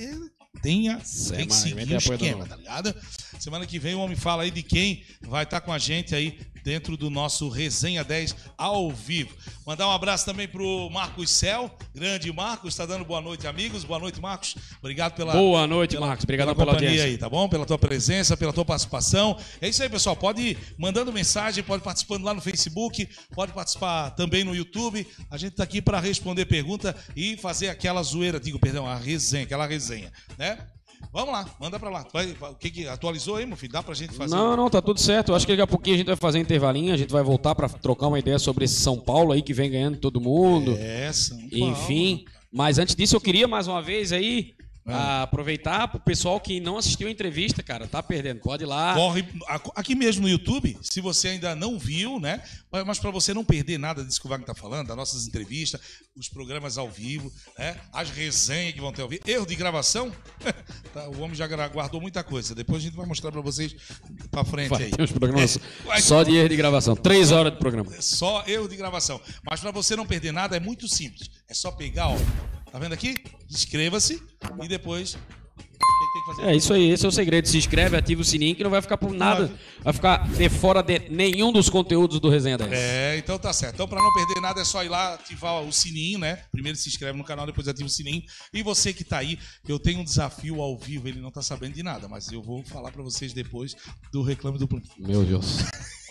[0.61, 0.99] Tenha,
[1.35, 2.49] tem que seguir tem o esquema, novo.
[2.49, 2.95] tá ligado?
[3.39, 6.39] Semana que vem o homem fala aí de quem vai estar com a gente aí
[6.63, 9.35] dentro do nosso Resenha 10 ao vivo.
[9.65, 13.83] Mandar um abraço também pro Marcos Cel, grande Marcos, tá dando boa noite, amigos.
[13.83, 14.55] Boa noite, Marcos.
[14.79, 16.23] Obrigado pela Boa noite, pela- Marcos.
[16.23, 17.11] Obrigado pela pela, companhia audiência.
[17.11, 17.47] aí, tá bom?
[17.49, 19.37] Pela tua presença, pela tua participação.
[19.61, 20.15] É isso aí, pessoal.
[20.15, 25.05] Pode ir mandando mensagem, pode participando lá no Facebook, pode participar também no YouTube.
[25.29, 29.43] A gente tá aqui para responder pergunta e fazer aquela zoeira, digo, perdão, a resenha,
[29.43, 30.57] aquela resenha, né?
[31.13, 32.05] Vamos lá, manda pra lá.
[32.13, 33.71] Vai- vai- o que, que atualizou aí, meu filho?
[33.73, 34.35] Dá pra gente fazer?
[34.35, 35.29] Não, não, tá tudo certo.
[35.31, 37.23] Eu acho que daqui a pouquinho a gente vai fazer um intervalinho, a gente vai
[37.23, 40.75] voltar pra trocar uma ideia sobre esse São Paulo aí que vem ganhando todo mundo.
[40.77, 41.49] É, São Paulo.
[41.71, 44.53] Enfim, mas antes disso eu queria mais uma vez aí.
[44.87, 48.39] Ah, aproveitar pro pessoal que não assistiu a entrevista, cara, tá perdendo.
[48.39, 48.93] Pode ir lá.
[48.93, 49.25] Corre
[49.75, 52.41] aqui mesmo no YouTube, se você ainda não viu, né?
[52.85, 55.81] Mas para você não perder nada disso que o Wagner tá falando, das nossas entrevistas,
[56.15, 57.75] os programas ao vivo, né?
[57.91, 59.21] As resenhas que vão ter ao vivo.
[59.27, 60.11] Erro de gravação,
[60.93, 62.55] tá, o homem já guardou muita coisa.
[62.55, 63.75] Depois a gente vai mostrar para vocês
[64.31, 64.91] para frente Vai aí.
[64.91, 66.95] ter uns programas Vai- só de erro de gravação.
[66.95, 67.91] Três horas de programa.
[68.01, 69.19] Só erro de gravação.
[69.43, 71.29] Mas para você não perder nada é muito simples.
[71.47, 72.17] É só pegar, ó.
[72.71, 73.15] Tá vendo aqui?
[73.49, 74.21] Inscreva-se
[74.61, 75.15] e depois.
[75.15, 76.51] O que tem que fazer?
[76.51, 77.47] É isso aí, esse é o segredo.
[77.47, 79.51] Se inscreve, ativa o sininho que não vai ficar por nada,
[79.81, 82.71] vai ficar de fora de nenhum dos conteúdos do Resenha 10.
[82.71, 83.75] É, então tá certo.
[83.75, 86.43] Então, pra não perder nada, é só ir lá ativar o sininho, né?
[86.51, 88.23] Primeiro se inscreve no canal, depois ativa o sininho.
[88.53, 91.73] E você que tá aí, eu tenho um desafio ao vivo, ele não tá sabendo
[91.73, 93.75] de nada, mas eu vou falar pra vocês depois
[94.11, 94.67] do Reclame do.
[94.99, 95.57] Meu Deus.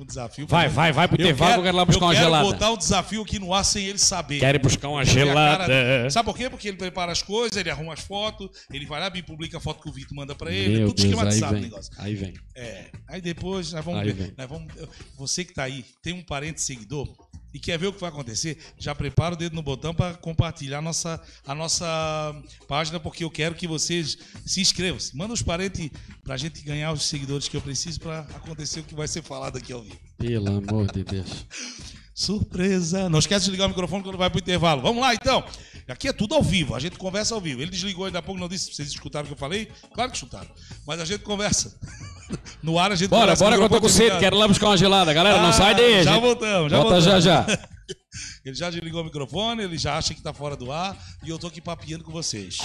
[0.00, 0.46] O desafio.
[0.46, 2.44] Vai, vai, vai pro Eu intervalo, eu quero lá buscar eu uma quero gelada.
[2.44, 4.40] botar o desafio aqui no ar sem ele saber.
[4.40, 5.66] Quero ir buscar uma gelada.
[5.66, 6.48] cara- Sabe por quê?
[6.48, 9.60] Porque ele prepara as coisas, ele arruma as fotos, ele vai lá e publica a
[9.60, 11.62] foto que o Vitor manda pra ele, Meu tudo Deus, aí esquematizado o vem.
[11.68, 11.92] negócio.
[11.98, 12.32] Aí vem.
[12.54, 12.86] É.
[13.08, 14.34] Aí depois nós vamos Aí ver.
[14.48, 14.72] vamos,
[15.18, 17.06] você que tá aí, tem um parente seguidor
[17.52, 20.78] e quer ver o que vai acontecer, já prepara o dedo no botão para compartilhar
[20.78, 25.00] a nossa, a nossa página, porque eu quero que vocês se inscrevam.
[25.14, 25.90] Manda os parentes
[26.22, 29.58] pra gente ganhar os seguidores que eu preciso para acontecer o que vai ser falado
[29.58, 29.98] aqui ao vivo.
[30.16, 31.46] Pelo amor de Deus.
[32.14, 33.08] Surpresa!
[33.08, 34.82] Não esquece de ligar o microfone quando vai pro intervalo.
[34.82, 35.42] Vamos lá então.
[35.88, 37.60] Aqui é tudo ao vivo, a gente conversa ao vivo.
[37.62, 38.72] Ele desligou ainda há pouco, não disse.
[38.72, 39.68] Vocês escutaram o que eu falei?
[39.92, 40.48] Claro que escutaram.
[40.86, 41.76] Mas a gente conversa.
[42.62, 43.44] No ar a gente Bora, conversa.
[43.44, 44.16] bora que eu tô com sede.
[44.20, 45.12] Quero lá buscar uma gelada.
[45.12, 46.04] Galera, não Ah, sai daí.
[46.04, 46.20] Já gente.
[46.22, 47.24] voltamos, já Volta voltamos.
[47.24, 47.46] já já.
[48.44, 51.38] Ele já desligou o microfone, ele já acha que tá fora do ar e eu
[51.40, 52.58] tô aqui papiando com vocês.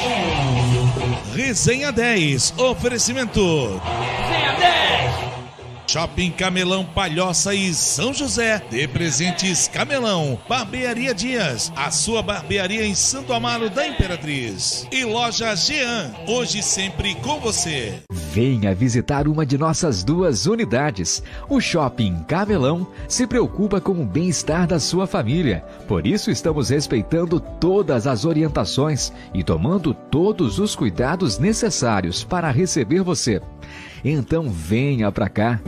[1.35, 3.41] Resenha 10, oferecimento.
[3.83, 5.34] Resenha 10.
[5.87, 8.61] Shopping Camelão Palhoça e São José.
[8.69, 10.39] De presentes Camelão.
[10.49, 11.71] Barbearia Dias.
[11.75, 14.87] A sua barbearia em Santo Amaro da Imperatriz.
[14.91, 16.13] E loja Jean.
[16.27, 18.01] Hoje sempre com você.
[18.11, 21.23] Venha visitar uma de nossas duas unidades.
[21.47, 25.63] O Shopping Camelão se preocupa com o bem-estar da sua família.
[25.87, 33.01] Por isso estamos respeitando todas as orientações e tomando todos os cuidados necessários para receber
[33.01, 33.41] você.
[34.07, 35.59] Então venha pra cá.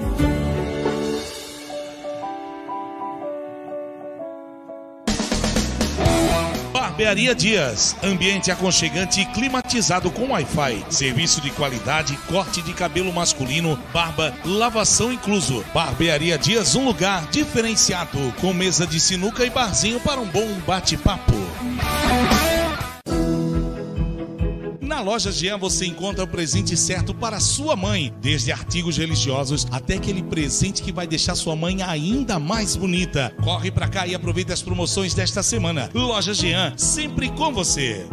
[6.71, 10.85] Barbearia Dias, ambiente aconchegante e climatizado com Wi-Fi.
[10.89, 15.65] Serviço de qualidade, corte de cabelo masculino, barba, lavação incluso.
[15.73, 21.33] Barbearia Dias, um lugar diferenciado, com mesa de sinuca e barzinho para um bom bate-papo.
[24.87, 29.95] Na loja Jean você encontra o presente certo para sua mãe, desde artigos religiosos até
[29.95, 33.35] aquele presente que vai deixar sua mãe ainda mais bonita.
[33.43, 35.89] Corre pra cá e aproveita as promoções desta semana.
[35.93, 38.07] Loja Jean, sempre com você.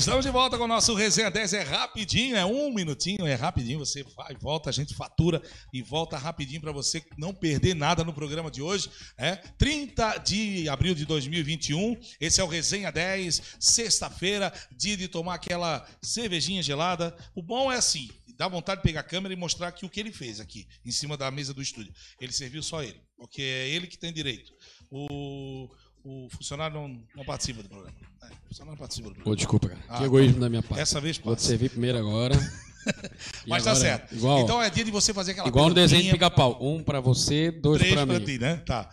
[0.00, 1.52] Estamos de volta com o nosso Resenha 10.
[1.52, 3.78] É rapidinho, é um minutinho, é rapidinho.
[3.80, 5.42] Você vai, volta, a gente fatura
[5.74, 8.90] e volta rapidinho para você não perder nada no programa de hoje.
[9.18, 12.00] É 30 de abril de 2021.
[12.18, 17.14] Esse é o Resenha 10, sexta-feira, dia de tomar aquela cervejinha gelada.
[17.34, 18.08] O bom é assim.
[18.38, 20.90] Dá vontade de pegar a câmera e mostrar que o que ele fez aqui, em
[20.90, 21.92] cima da mesa do estúdio.
[22.18, 24.50] Ele serviu só ele, porque é ele que tem direito.
[24.90, 25.68] O,
[26.04, 27.94] o funcionário não, não participa do programa.
[28.22, 29.32] É, o funcionário não participa do programa.
[29.32, 29.80] Ô, desculpa, cara.
[29.88, 30.80] Ah, que egoísmo da minha parte.
[30.80, 31.48] Essa vez Vou te passa.
[31.48, 32.34] servir primeiro agora.
[33.46, 34.14] Mas tá agora, certo.
[34.14, 36.58] Igual, Então é dia de você fazer aquela igual no desenho de pica-pau.
[36.60, 38.24] Um pra você, dois três pra pra mim.
[38.24, 38.56] ti, né?
[38.64, 38.88] Tá.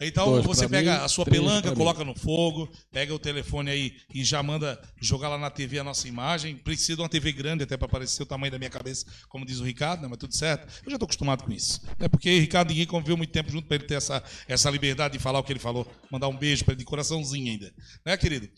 [0.00, 4.24] Então você pega mim, a sua pelanca, coloca no fogo, pega o telefone aí e
[4.24, 6.56] já manda jogar lá na TV a nossa imagem.
[6.56, 9.60] Precisa de uma TV grande até para aparecer o tamanho da minha cabeça, como diz
[9.60, 10.08] o Ricardo, né?
[10.08, 10.66] mas tudo certo.
[10.84, 11.82] Eu já estou acostumado com isso.
[11.98, 15.18] É porque Ricardo ninguém conviveu muito tempo junto para ele ter essa, essa liberdade de
[15.18, 15.86] falar o que ele falou.
[16.10, 17.72] Mandar um beijo para ele de coraçãozinho ainda,
[18.04, 18.48] né, querido?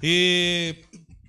[0.00, 0.84] E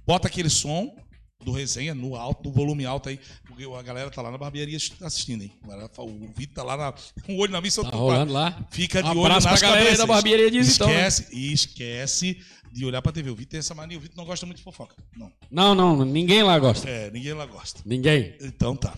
[0.06, 0.96] bota aquele som
[1.43, 4.77] do resenha no alto, no volume alto aí, porque a galera tá lá na barbearia
[5.01, 5.51] assistindo, hein?
[5.97, 6.93] O Vitor tá lá na,
[7.25, 7.84] com o olho na missa.
[7.84, 8.65] Tá rolando lá?
[8.71, 9.97] Fica de Um olho nas pra galera cabeças.
[9.99, 11.08] da barbearia diz, então, né?
[11.08, 12.38] Esquece, e esquece
[12.71, 13.29] de olhar pra TV.
[13.29, 14.95] O Vitor tem essa mania, o Vitor não gosta muito de fofoca.
[15.15, 15.32] Não.
[15.51, 16.89] Não, não, ninguém lá gosta.
[16.89, 17.82] É, ninguém lá gosta.
[17.86, 18.34] Ninguém.
[18.41, 18.93] Então tá.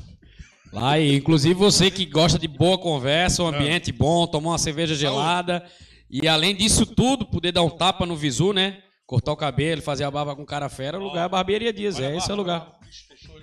[0.72, 4.94] Lá, e inclusive você que gosta de boa conversa, um ambiente bom, tomar uma cerveja
[4.96, 5.66] gelada.
[6.10, 8.80] E além disso tudo, poder dar um tapa no visu, né?
[9.06, 12.00] Cortar o cabelo, fazer a barba com cara fera, o lugar é a barbearia Dias.
[12.00, 12.74] É esse é o lugar.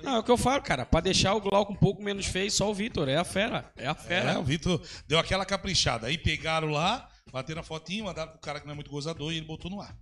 [0.03, 0.85] Não, é o que eu falo, cara.
[0.85, 3.09] Pra deixar o Glauco um pouco menos feio, só o Vitor.
[3.09, 3.71] É a fera.
[3.77, 4.39] É a É, fera.
[4.41, 6.09] o Vitor deu aquela caprichada.
[6.09, 9.37] Aí pegaram lá, bateram a fotinho, mandaram pro cara que não é muito gozador e
[9.37, 9.95] ele botou no ar.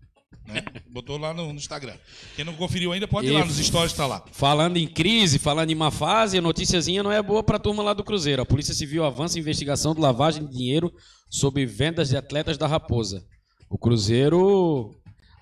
[0.46, 0.64] Né?
[0.90, 1.94] Botou lá no, no Instagram.
[2.34, 4.24] Quem não conferiu ainda, pode ir E- lá nos stories, tá lá.
[4.32, 7.92] Falando em crise, falando em má fase, a noticiazinha não é boa pra turma lá
[7.92, 8.40] do Cruzeiro.
[8.40, 10.90] A Polícia Civil avança a investigação de lavagem de dinheiro
[11.28, 13.22] sobre vendas de atletas da Raposa.
[13.68, 14.90] O Cruzeiro,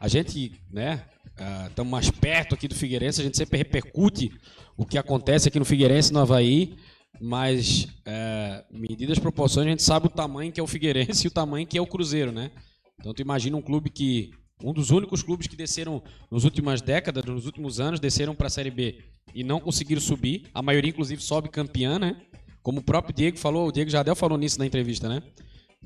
[0.01, 1.05] a gente, né,
[1.69, 4.31] estamos mais perto aqui do Figueirense, a gente sempre repercute
[4.77, 6.77] o que acontece aqui no Figueirense no Havaí,
[7.21, 11.31] mas é, medidas proporções, a gente sabe o tamanho que é o Figueirense e o
[11.31, 12.51] tamanho que é o Cruzeiro, né?
[12.99, 14.31] Então tu imagina um clube que
[14.63, 18.51] um dos únicos clubes que desceram nas últimas décadas, nos últimos anos, desceram para a
[18.51, 18.99] Série B
[19.35, 20.49] e não conseguiram subir.
[20.53, 22.17] A maioria, inclusive, sobe campeã, né?
[22.61, 25.23] Como o próprio Diego falou, o Diego Jardel falou nisso na entrevista, né?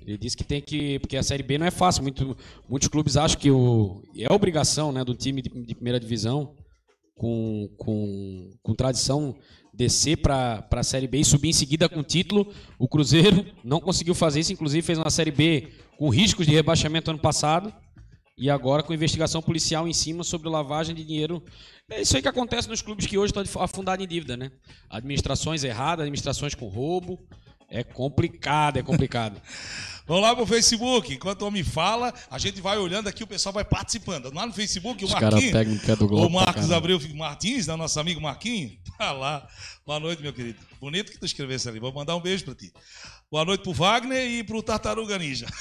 [0.01, 0.99] Ele disse que tem que.
[0.99, 2.03] Porque a Série B não é fácil.
[2.03, 2.37] Muito,
[2.69, 6.55] muitos clubes acham que o, é obrigação né, do time de, de primeira divisão,
[7.15, 9.37] com, com, com tradição,
[9.73, 12.53] descer para a Série B e subir em seguida com título.
[12.79, 17.11] O Cruzeiro não conseguiu fazer isso, inclusive fez uma Série B com riscos de rebaixamento
[17.11, 17.73] ano passado.
[18.37, 21.43] E agora com investigação policial em cima sobre lavagem de dinheiro.
[21.91, 24.51] É isso aí que acontece nos clubes que hoje estão afundados em dívida, né?
[24.89, 27.19] Administrações erradas, administrações com roubo.
[27.75, 29.41] É complicado, é complicado.
[30.07, 31.15] Vamos lá pro Facebook.
[31.15, 34.31] Enquanto o homem fala, a gente vai olhando aqui, o pessoal vai participando.
[34.35, 35.81] Lá no Facebook, o Os Marquinhos.
[35.83, 36.75] pé do Globo O Marcos caralho.
[36.75, 39.49] Abreu Martins, né, nosso amigo Marquinhos, tá lá.
[39.87, 40.59] Boa noite, meu querido.
[40.79, 41.81] Bonito que tu escrevesse ali.
[41.81, 42.71] Vou mandar um beijo pra ti.
[43.31, 45.47] Boa noite pro Wagner e pro Tartaruga Ninja.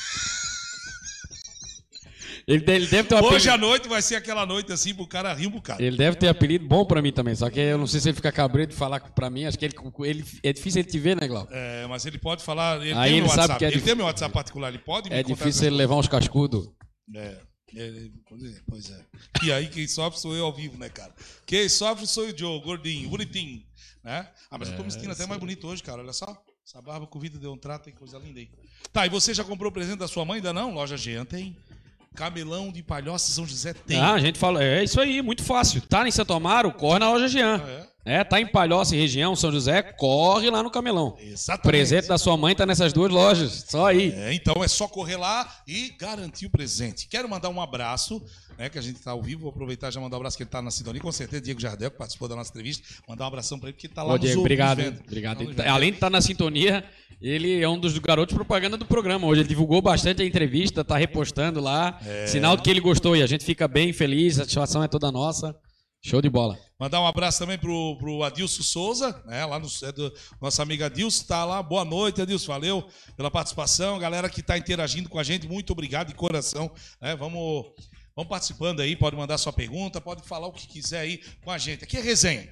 [2.47, 3.51] Ele, ele deve ter um Hoje apelido.
[3.53, 5.81] à noite vai ser aquela noite assim pro cara rir um bocado.
[5.81, 8.15] Ele deve ter apelido bom pra mim também, só que eu não sei se ele
[8.15, 9.45] fica cabreiro de falar pra mim.
[9.45, 9.75] Acho que ele,
[10.05, 11.51] ele- é difícil ele te ver, né, Glauco?
[11.53, 12.81] É, mas ele pode falar.
[12.81, 13.59] Ele Aí tem ele meu sabe WhatsApp.
[13.59, 16.07] que é ele tem meu WhatsApp particular, ele pode me É difícil ele levar uns
[16.07, 16.69] cascudos.
[17.15, 17.37] É.
[17.73, 19.05] Ele- pois é, pois é.
[19.43, 21.13] E aí quem sofre sou eu ao vivo, né, cara?
[21.45, 23.61] Quem sofre sou o Joe, gordinho, bonitinho,
[24.03, 24.27] né?
[24.49, 26.35] Ah, mas eu tô me sentindo até mais bonito hoje, cara, olha só.
[26.67, 27.95] Essa barba com vida deu um trato, hein?
[27.97, 28.49] Coisa linda aí.
[28.93, 30.37] Tá, e você já comprou o presente da sua mãe?
[30.37, 30.73] Ainda não?
[30.73, 31.55] Loja Jean tem.
[32.15, 33.97] Camelão de Palhoça São José tem.
[33.99, 35.81] Ah, a gente fala, é isso aí, muito fácil.
[35.81, 37.61] Tá em Santo Amaro, corre na loja Jean.
[37.63, 41.15] Ah, É, tá em Palhoça e região, São José, corre lá no Camelão.
[41.19, 41.67] Exatamente.
[41.67, 44.11] Presente da sua mãe tá nessas duas lojas, só aí.
[44.11, 47.07] É, então é só correr lá e garantir o presente.
[47.07, 48.21] Quero mandar um abraço,
[48.61, 48.69] né?
[48.69, 49.41] Que a gente está ao vivo.
[49.41, 51.01] Vou aproveitar e já mandar um abraço que ele está na sintonia.
[51.01, 52.87] Com certeza, Diego Jardel, que participou da nossa entrevista.
[53.07, 54.77] Mandar um abração para ele, porque está lá Ô, Diego, obrigado.
[54.77, 55.01] vendo.
[55.01, 55.39] Obrigado.
[55.39, 55.73] Tá tá- vendo.
[55.73, 56.83] além de estar na sintonia,
[57.19, 59.25] ele é um dos garotos propaganda do programa.
[59.25, 61.99] Hoje ele divulgou bastante a entrevista, tá repostando lá.
[62.05, 62.27] É.
[62.27, 65.11] Sinal de que ele gostou e a gente fica bem feliz, a satisfação é toda
[65.11, 65.55] nossa.
[66.03, 66.57] Show de bola.
[66.79, 69.45] Mandar um abraço também pro, pro Adilson Souza, né?
[69.45, 71.61] Lá no é do, nossa amiga Adilson, tá lá.
[71.61, 72.47] Boa noite, Adilson.
[72.47, 73.99] Valeu pela participação.
[73.99, 76.71] Galera que está interagindo com a gente, muito obrigado de coração.
[76.99, 77.15] né?
[77.15, 77.67] Vamos,
[78.21, 81.57] vamos participando aí, pode mandar sua pergunta, pode falar o que quiser aí com a
[81.57, 81.83] gente.
[81.83, 82.47] Aqui é resenha.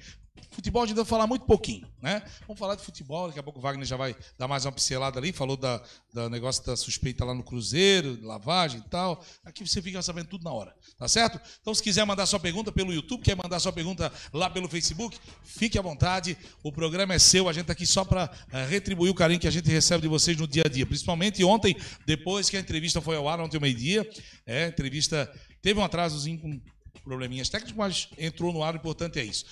[0.50, 2.22] Futebol a gente vai falar muito pouquinho, né?
[2.46, 5.18] Vamos falar de futebol, daqui a pouco o Wagner já vai dar mais uma pincelada
[5.18, 9.24] ali, falou da, da negócio da suspeita lá no Cruzeiro, lavagem e tal.
[9.44, 11.40] Aqui você fica sabendo tudo na hora, tá certo?
[11.60, 15.18] Então, se quiser mandar sua pergunta pelo YouTube, quer mandar sua pergunta lá pelo Facebook,
[15.44, 16.36] fique à vontade.
[16.62, 18.30] O programa é seu, a gente tá aqui só para
[18.68, 20.86] retribuir o carinho que a gente recebe de vocês no dia a dia.
[20.86, 21.76] Principalmente ontem,
[22.06, 24.08] depois que a entrevista foi ao ar, ontem ao meio-dia,
[24.46, 25.30] é, a entrevista
[25.62, 26.60] teve um atrasozinho com
[27.04, 29.44] probleminhas técnicos, mas entrou no ar, o importante é isso.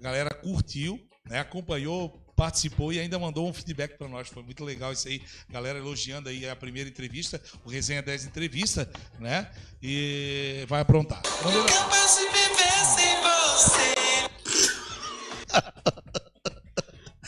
[0.00, 4.28] A galera curtiu, né, acompanhou, participou e ainda mandou um feedback para nós.
[4.28, 5.22] Foi muito legal isso aí.
[5.48, 9.50] Galera elogiando aí a primeira entrevista, o Resenha 10 Entrevista, né?
[9.82, 11.22] E vai aprontar.
[11.42, 11.72] Vamos ver.
[11.72, 13.96] Capaz de viver sem você.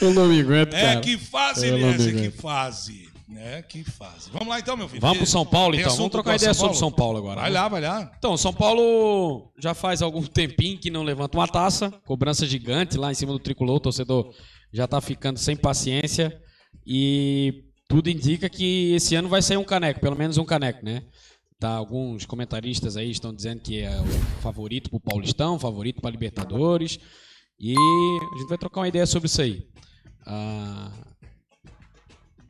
[0.00, 3.07] Eu não me aguento, É, que fase, Eu não Elias, me que fase.
[3.36, 4.30] É, que fase.
[4.30, 5.00] Vamos lá então, meu filho.
[5.00, 5.94] Vamos pro São Paulo então.
[5.94, 7.42] Vamos trocar ideia São sobre São Paulo agora.
[7.42, 7.60] Vai né?
[7.60, 8.10] lá, vai lá.
[8.16, 13.10] Então, São Paulo já faz algum tempinho que não levanta uma taça, cobrança gigante lá
[13.10, 14.34] em cima do tricolor, o torcedor
[14.72, 16.40] já tá ficando sem paciência
[16.86, 21.02] e tudo indica que esse ano vai sair um caneco, pelo menos um caneco, né?
[21.58, 26.10] Tá, alguns comentaristas aí estão dizendo que é o favorito para o Paulistão, favorito para
[26.10, 27.00] Libertadores.
[27.58, 29.66] E a gente vai trocar uma ideia sobre isso aí.
[30.24, 30.92] Ah,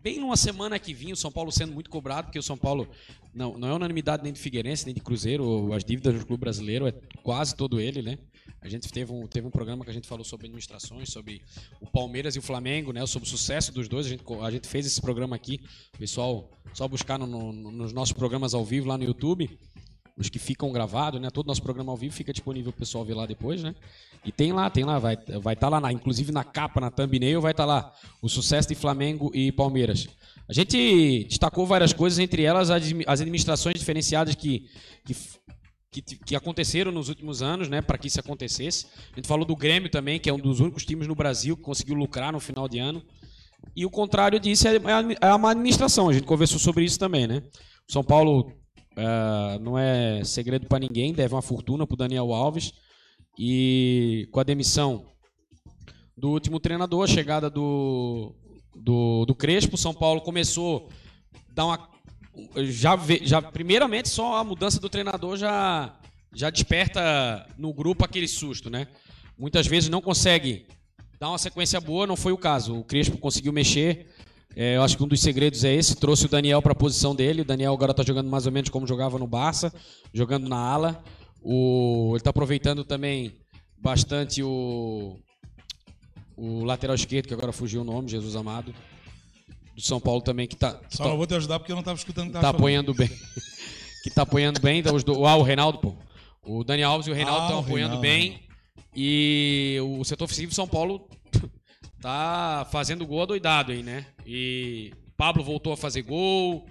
[0.09, 2.89] bem numa semana que vinha, o São Paulo sendo muito cobrado, porque o São Paulo
[3.35, 6.87] não, não é unanimidade nem de Figueirense, nem de Cruzeiro, as dívidas do clube brasileiro
[6.87, 6.93] é
[7.23, 8.17] quase todo ele, né?
[8.63, 11.43] A gente teve um, teve um programa que a gente falou sobre administrações, sobre
[11.79, 13.05] o Palmeiras e o Flamengo, né?
[13.05, 14.07] Sobre o sucesso dos dois.
[14.07, 15.61] A gente, a gente fez esse programa aqui.
[15.99, 19.59] Pessoal, só buscar no, no, nos nossos programas ao vivo lá no YouTube.
[20.19, 21.31] Os que ficam gravados, né?
[21.31, 23.75] Todo nosso programa ao vivo fica disponível o pessoal ver lá depois, né?
[24.25, 26.91] E tem lá, tem lá, vai estar vai tá lá, na, inclusive na capa, na
[26.91, 30.09] thumbnail, vai estar tá lá o sucesso de Flamengo e Palmeiras.
[30.49, 34.69] A gente destacou várias coisas, entre elas as administrações diferenciadas que,
[35.05, 35.15] que
[35.91, 38.87] que, que, aconteceram nos últimos anos, né, para que isso acontecesse.
[39.13, 41.63] A gente falou do Grêmio também, que é um dos únicos times no Brasil que
[41.63, 43.03] conseguiu lucrar no final de ano.
[43.75, 46.09] E o contrário disso é, é a, é má administração.
[46.09, 47.43] A gente conversou sobre isso também, né?
[47.89, 48.53] São Paulo
[48.99, 52.73] uh, não é segredo para ninguém, deve uma fortuna para o Daniel Alves.
[53.39, 55.07] E com a demissão
[56.17, 58.35] do último treinador, a chegada do,
[58.75, 60.89] do, do Crespo, São Paulo começou
[61.49, 61.89] a dar uma
[62.57, 65.99] já, já primeiramente só a mudança do treinador já
[66.33, 68.87] já desperta no grupo aquele susto, né?
[69.37, 70.67] Muitas vezes não consegue
[71.19, 72.79] dar uma sequência boa, não foi o caso.
[72.79, 74.07] O Crespo conseguiu mexer.
[74.57, 75.97] É, eu acho que um dos segredos é esse.
[75.97, 77.43] Trouxe o Daniel para a posição dele.
[77.43, 79.73] O Daniel agora está jogando mais ou menos como jogava no Barça,
[80.13, 81.03] jogando na ala.
[81.43, 83.37] O, ele está aproveitando também
[83.77, 85.17] bastante o,
[86.37, 88.75] o lateral esquerdo, que agora fugiu o nome, Jesus Amado
[89.79, 90.81] do São Paulo também, que tá.
[90.89, 92.33] Só não vou te ajudar porque eu não estava escutando.
[92.33, 93.09] Tá apoiando bem.
[94.03, 94.81] que tá apoiando bem.
[94.81, 95.95] Então, os do, ah, o Reinaldo, pô.
[96.43, 98.03] O Dani Alves e o Reinaldo estão ah, apoiando Reinaldo.
[98.03, 98.43] bem.
[98.95, 101.09] E o setor ofensivo de São Paulo
[102.01, 104.07] tá fazendo gol adoidado aí, né?
[104.27, 106.67] E Pablo voltou a fazer gol.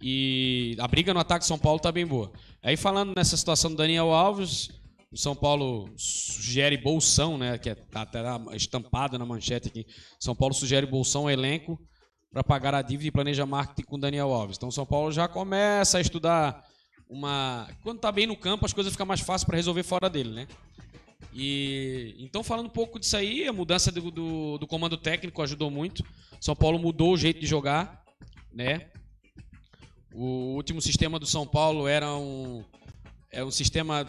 [0.00, 2.32] E a briga no ataque São Paulo tá bem boa.
[2.62, 4.68] Aí falando nessa situação do Daniel Alves,
[5.12, 7.56] o São Paulo sugere bolsão, né?
[7.56, 8.20] Que é, tá até
[8.54, 9.86] estampado na manchete aqui.
[10.18, 11.80] São Paulo sugere bolsão ao elenco
[12.32, 14.56] para pagar a dívida e planeja marketing com Daniel Alves.
[14.56, 16.64] Então São Paulo já começa a estudar
[17.08, 17.68] uma.
[17.82, 20.48] Quando está bem no campo, as coisas ficam mais fáceis para resolver fora dele, né?
[21.34, 25.68] E então falando um pouco disso aí, a mudança do, do, do, comando técnico ajudou
[25.68, 26.04] muito.
[26.40, 28.04] São Paulo mudou o jeito de jogar,
[28.52, 28.86] né?
[30.14, 32.64] O último sistema do São Paulo era um,
[33.32, 34.06] é um sistema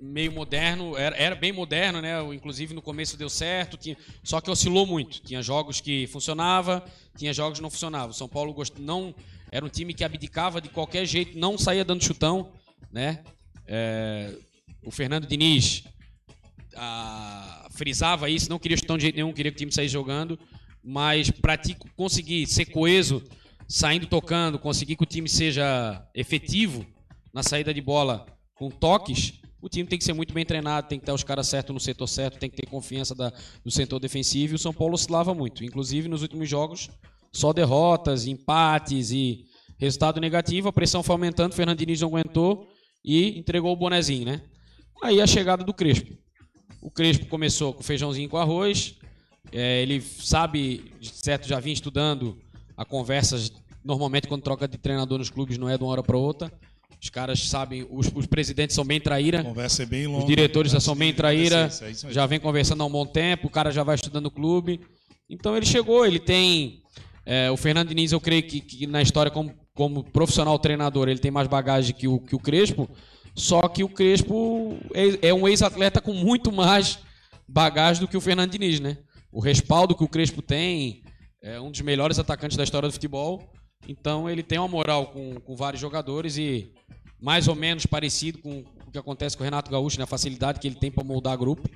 [0.00, 2.22] meio moderno, era, era, bem moderno, né?
[2.32, 5.20] Inclusive no começo deu certo, tinha, só que oscilou muito.
[5.22, 6.84] Tinha jogos que funcionava,
[7.16, 8.10] tinha jogos que não funcionavam.
[8.10, 9.12] O São Paulo gost, não
[9.50, 12.52] era um time que abdicava de qualquer jeito, não saía dando chutão,
[12.92, 13.24] né?
[13.66, 14.32] É,
[14.84, 15.82] o Fernando Diniz
[16.76, 20.38] a, frisava isso, não queria chutão de jeito nenhum, queria que o time saísse jogando,
[20.82, 21.58] mas para
[21.96, 23.22] conseguir ser coeso,
[23.68, 26.86] saindo tocando, conseguir que o time seja efetivo
[27.32, 30.98] na saída de bola com toques, o time tem que ser muito bem treinado, tem
[30.98, 33.30] que ter os caras certos no setor certo, tem que ter confiança da,
[33.62, 34.54] do setor defensivo.
[34.54, 35.62] E o São Paulo oscilava muito.
[35.62, 36.88] Inclusive, nos últimos jogos,
[37.30, 39.44] só derrotas, empates e
[39.78, 40.68] resultado negativo.
[40.68, 42.68] A pressão foi aumentando, o Fernando Diniz não aguentou
[43.04, 44.42] e entregou o bonezinho, né?
[45.02, 46.16] Aí a chegada do Crespo.
[46.80, 48.94] O Crespo começou com feijãozinho com arroz.
[49.52, 52.38] É, ele sabe, certo, já vinha estudando
[52.76, 53.52] a conversas.
[53.84, 56.52] Normalmente, quando troca de treinador nos clubes, não é de uma hora para outra.
[57.02, 59.42] Os caras sabem, os, os presidentes são bem traíra.
[59.42, 60.18] Conversa é bem longa.
[60.20, 61.70] Os diretores já são bem traíra.
[61.80, 64.80] É já vem conversando há um bom tempo, o cara já vai estudando o clube.
[65.28, 66.82] Então ele chegou, ele tem.
[67.24, 71.20] É, o Fernando Diniz, eu creio que, que, na história, como, como profissional treinador, ele
[71.20, 72.88] tem mais bagagem que o, que o Crespo.
[73.34, 76.98] Só que o Crespo é, é um ex-atleta com muito mais
[77.48, 78.98] bagagem do que o Fernando Diniz, né?
[79.32, 81.02] O respaldo que o Crespo tem,
[81.42, 83.50] é um dos melhores atacantes da história do futebol.
[83.88, 86.72] Então ele tem uma moral com, com vários jogadores e
[87.20, 90.06] mais ou menos parecido com o que acontece com o Renato Gaúcho, na né?
[90.06, 91.68] facilidade que ele tem para moldar grupo.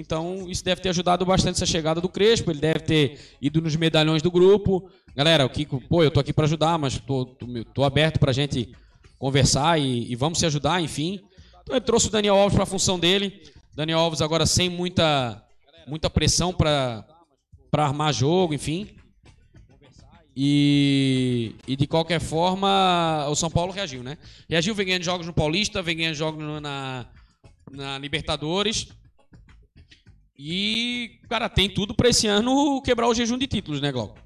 [0.00, 2.50] Então, isso deve ter ajudado bastante essa chegada do Crespo.
[2.50, 4.90] Ele deve ter ido nos medalhões do grupo.
[5.14, 8.30] Galera, o Kiko, pô, eu tô aqui para ajudar, mas tô, tô, tô aberto para
[8.30, 8.72] a gente
[9.18, 11.20] conversar e, e, vamos se ajudar, enfim.
[11.62, 13.42] Então, ele trouxe o Daniel Alves para a função dele.
[13.74, 15.42] Daniel Alves agora sem muita,
[15.86, 17.04] muita pressão para
[17.72, 18.96] armar jogo, enfim.
[20.38, 24.18] E, e, de qualquer forma, o São Paulo reagiu, né?
[24.48, 27.06] Reagiu, vem ganhando jogos no Paulista, vem ganhando jogos na,
[27.72, 28.88] na Libertadores.
[30.38, 34.25] E, cara, tem tudo para esse ano quebrar o jejum de títulos, né, Glauco?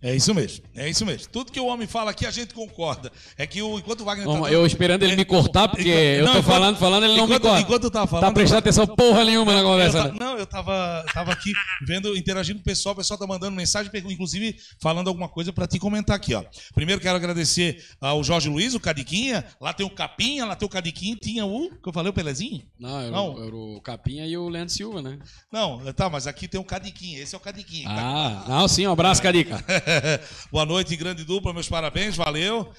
[0.00, 1.28] É isso mesmo, é isso mesmo.
[1.32, 3.10] Tudo que o homem fala aqui a gente concorda.
[3.36, 6.24] É que o, enquanto o Wagner Vamos, tá eu esperando ele me cortar, porque eu
[6.24, 7.60] tô enquanto- falando, falando, ele não me enquanto- corta.
[7.60, 8.24] Enquanto eu tava falando.
[8.26, 9.98] Tá prestando atenção porra nenhuma na Eu conversa.
[10.04, 10.16] ta- né?
[10.20, 11.52] não, eu tava, tava aqui
[11.86, 15.66] vendo, interagindo com o pessoal, o pessoal tá mandando mensagem, inclusive falando alguma coisa pra
[15.66, 16.44] te comentar aqui, ó.
[16.74, 20.70] Primeiro quero agradecer ao Jorge Luiz, o Cadiquinha, lá tem o Capinha, lá tem o
[20.70, 22.62] Cadiquinha, tinha o, que eu falei, o Pelezinho?
[22.78, 23.34] Não, era, Não.
[23.34, 25.18] O, era o Capinha e o Leandro Silva, né?
[25.52, 27.88] Não, tá, mas aqui tem o Cadiquinha, esse é o Cadiquinha.
[27.90, 29.58] Ah, não, sim, um abraço, Carica.
[30.52, 32.70] Boa noite, grande dupla, meus parabéns, valeu.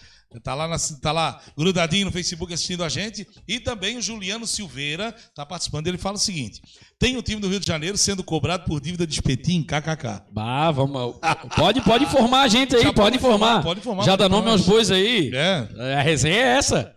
[0.43, 3.25] Tá lá, na- tá lá grudadinho no Facebook assistindo a gente.
[3.47, 5.87] E também o Juliano Silveira tá participando.
[5.87, 6.61] Ele fala o seguinte:
[6.99, 10.21] tem o time do Rio de Janeiro sendo cobrado por dívida de espetinho, kkk.
[10.31, 11.15] Bah, vamos.
[11.55, 14.61] Pode, pode informar a gente aí, Já pode informar, pode informar, Já dá nome aos
[14.61, 15.31] bois aí.
[15.33, 15.95] É.
[15.97, 16.93] A resenha é essa.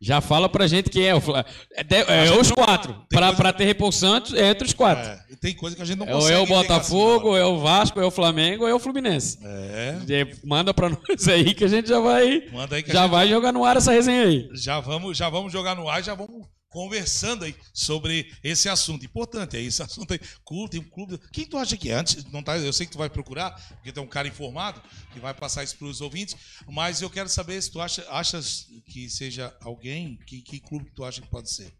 [0.00, 1.14] Já fala pra gente quem é.
[1.14, 1.44] o Fla-
[1.74, 2.96] É, de- é os quatro.
[3.10, 5.06] Pra, pra ter repousantes, é entre os quatro.
[5.06, 6.38] É, e tem coisa que a gente não É, ou consegue.
[6.38, 8.78] é o Botafogo, ou assim, é o Vasco, ou é o Flamengo, ou é o
[8.78, 9.38] Fluminense.
[9.44, 9.96] É.
[10.08, 12.44] É, Manda pra nós aí que a gente já vai.
[12.52, 14.48] Manda aí que Já gente- vai jogar no ar essa resenha aí.
[14.54, 19.04] Já vamos, já vamos jogar no ar, já vamos conversando aí sobre esse assunto.
[19.04, 20.20] Importante é esse assunto aí.
[20.46, 21.18] Clube, tem um clube.
[21.32, 21.94] Quem tu acha que é?
[21.94, 24.80] Antes, não tá, eu sei que tu vai procurar, porque tem um cara informado
[25.12, 26.36] que vai passar isso para os ouvintes,
[26.68, 30.94] mas eu quero saber se tu acha, achas que seja alguém, que, que clube que
[30.94, 31.74] tu acha que pode ser?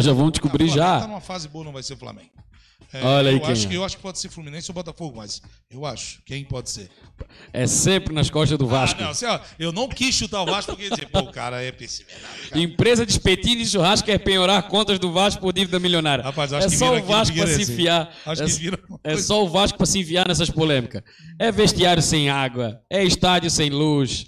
[0.00, 1.06] Já vamos descobrir Ah, o Flamengo Tá já.
[1.06, 2.30] numa fase boa, não vai ser o Flamengo.
[2.94, 3.68] É, Olha aí eu quem acho é.
[3.68, 6.22] que eu acho que pode ser Fluminense ou Botafogo, mas eu acho.
[6.24, 6.88] Quem pode ser?
[7.52, 9.00] É sempre nas costas do Vasco.
[9.00, 11.60] Ah, não, assim, ó, eu não quis chutar o Vasco porque dizer, pô, o cara
[11.60, 12.16] é pessimista.
[12.54, 16.22] Empresa de espetinho de churrasco quer penhorar contas do Vasco por dívida milionária.
[16.22, 18.14] Rapaz, acho é que só o Vasco pra se enfiar.
[18.24, 21.02] Acho é, que vira é só o Vasco pra se enfiar nessas polêmicas.
[21.38, 24.26] É vestiário sem água, é estádio sem luz,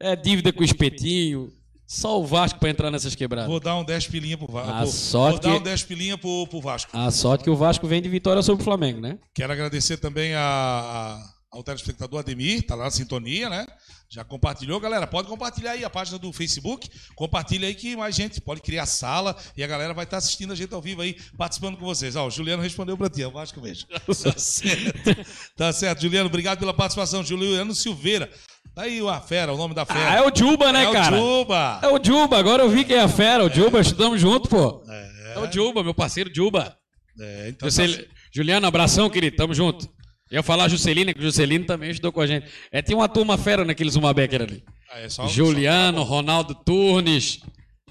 [0.00, 1.52] é dívida com espetinho.
[1.90, 3.48] Só o Vasco pra entrar nessas quebradas.
[3.50, 4.70] Vou dar um 10 pilinha pro Vasco.
[4.70, 6.90] A vou, sorte vou dar que- um 10 pilinha pro, pro Vasco.
[6.94, 9.18] A sorte que o Vasco vem de vitória sobre o Flamengo, né?
[9.34, 13.66] Quero agradecer também a, a- ao telespectador Ademir, tá lá na sintonia, né?
[14.10, 15.06] Já compartilhou, galera.
[15.06, 16.90] Pode compartilhar aí a página do Facebook.
[17.14, 20.56] Compartilha aí que mais gente pode criar sala e a galera vai estar assistindo a
[20.56, 22.16] gente ao vivo aí, participando com vocês.
[22.16, 23.88] Ó, o Juliano respondeu pra ti, é o Vasco mesmo.
[24.06, 25.26] Tá certo.
[25.56, 26.28] Tá certo, Juliano.
[26.28, 27.24] Obrigado pela participação.
[27.24, 28.30] Juliano Silveira.
[28.74, 30.10] Tá aí a fera, o nome da fera.
[30.12, 31.16] Ah, é o Juba, né, É o cara?
[31.16, 31.80] Juba.
[31.82, 34.82] É o Juba, agora eu vi quem é a fera, o Juba, estudamos junto, pô.
[34.88, 36.76] É, o Juba, meu parceiro Juba.
[37.20, 39.88] É, então tá- Juliano, abração, querido, tamo junto.
[40.30, 42.46] Ia falar Juscelino, que o Juscelino também estudou com a gente.
[42.70, 44.62] É, tem uma turma fera naquele Zumabecker ali.
[44.92, 47.40] Ah, é só- Juliano, Ronaldo Turnes.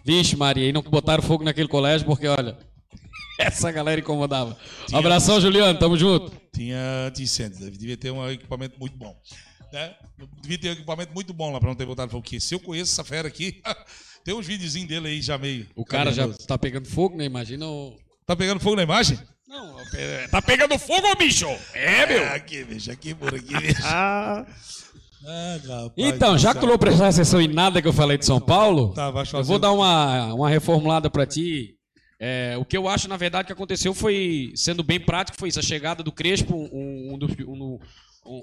[0.06, 2.58] Vixe, Maria, e não botaram fogo naquele colégio porque, olha,
[3.40, 4.56] essa galera incomodava.
[4.94, 6.32] Abração, Juliano, tamo junto.
[6.54, 9.14] Tinha de incêndio, devia ter um equipamento muito bom.
[9.72, 9.96] Né?
[10.42, 12.24] Devia ter um equipamento muito bom lá pra não ter botado fogo.
[12.24, 13.62] Porque se eu conheço essa fera aqui,
[14.24, 15.68] tem uns videozinhos dele aí já meio.
[15.76, 17.26] O cara já tá pegando fogo, né?
[17.26, 17.96] Imagina o.
[18.26, 19.18] Tá pegando fogo na imagem?
[19.48, 19.78] Não,
[20.30, 21.48] tá pegando fogo, bicho!
[21.74, 22.28] É, meu!
[22.34, 23.82] aqui, bicho, aqui por aqui, bicho.
[25.30, 28.26] Ah, rapaz Então, já que tu não prestar atenção em nada que eu falei de
[28.26, 31.76] São Paulo, Tá, eu vou dar uma, uma reformulada pra ti.
[32.20, 35.60] É, o que eu acho, na verdade, que aconteceu foi, sendo bem prático, foi isso.
[35.60, 37.80] A chegada do Crespo, um, um dos- um-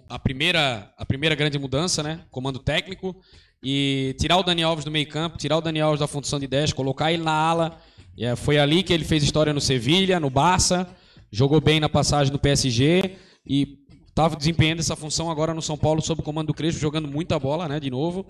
[0.09, 2.21] a, primeira, a primeira grande mudança, né?
[2.31, 3.17] Comando técnico.
[3.63, 6.47] E tirar o Dani Alves do meio campo, tirar o Dani Alves da função de
[6.47, 7.79] 10, colocar ele na ala.
[8.17, 10.87] E, é, foi ali que ele fez história no Sevilha, no Barça.
[11.31, 13.17] Jogou bem na passagem no PSG.
[13.47, 13.79] E
[14.09, 17.39] estava desempenhando essa função agora no São Paulo sob o comando do Crespo, jogando muita
[17.39, 17.81] bola, né?
[17.81, 18.27] De novo.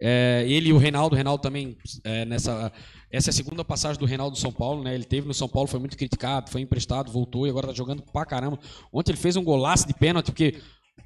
[0.00, 2.72] É, ele e o Reinaldo, o Reinaldo também é, nessa
[3.12, 4.94] essa é a segunda passagem do Reinaldo no São Paulo, né?
[4.94, 8.02] Ele teve no São Paulo, foi muito criticado, foi emprestado, voltou e agora tá jogando
[8.02, 8.58] pra caramba.
[8.90, 10.58] Ontem ele fez um golaço de pênalti, porque